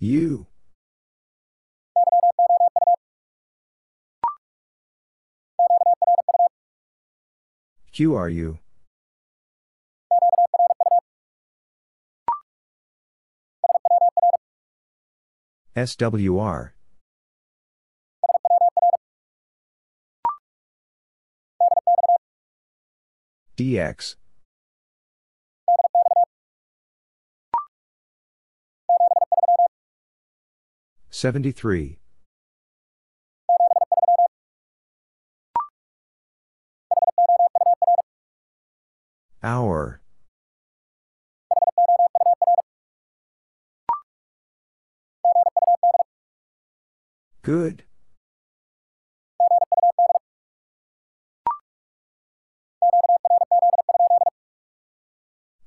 You. 0.00 0.46
QRU? 7.92 8.58
SWR. 15.76 16.75
DX. 23.56 24.16
Seventy-three. 31.08 31.98
Hour. 39.42 40.02
Good. 47.42 47.85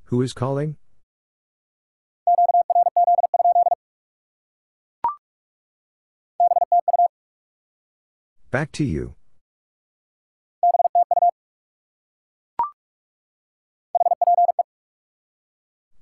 Who 0.09 0.23
is 0.23 0.33
calling? 0.33 0.75
Back 8.49 8.71
to 8.71 8.83
you. 8.83 9.13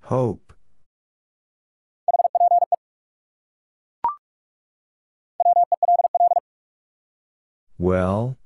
Hope. 0.03 0.53
Well? 7.77 8.37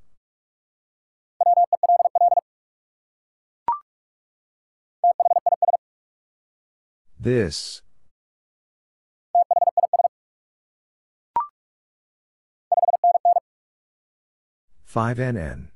This. 7.21 7.83
Five 14.83 15.17
NN. 15.17 15.67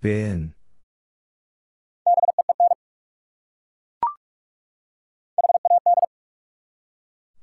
Bin. 0.00 0.54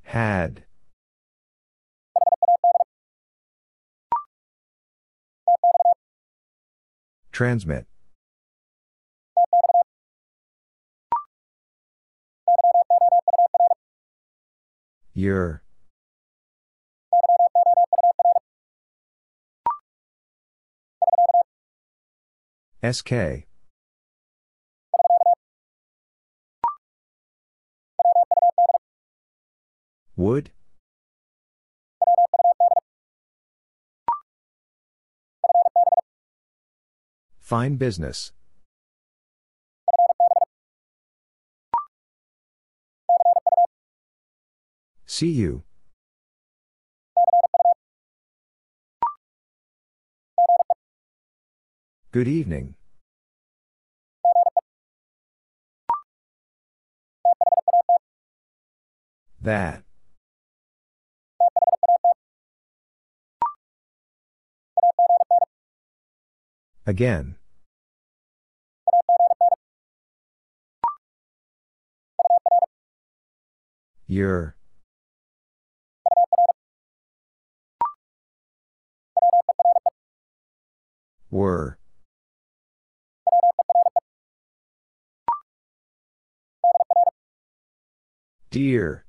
Had. 0.04 0.64
Transmit. 7.40 7.86
Your. 15.14 15.64
SK. 22.84 23.48
Would? 30.18 30.52
Fine 37.50 37.78
business. 37.78 38.32
See 45.08 45.32
you. 45.32 45.64
Good 52.12 52.28
evening. 52.28 52.76
That. 59.42 59.82
Again. 66.86 67.39
Your. 74.10 74.56
Were. 81.30 81.78
Dear. 88.50 89.06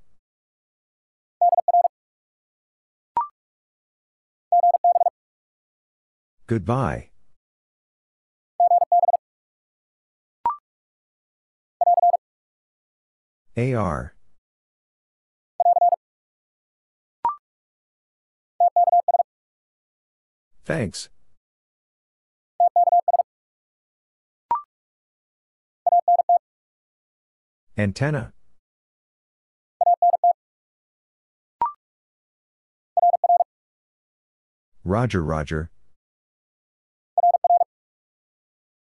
Goodbye. 6.47 7.09
AR. 13.57 14.15
Thanks. 20.71 21.09
Antenna. 27.77 28.33
Roger, 34.85 35.25
Roger. 35.25 35.71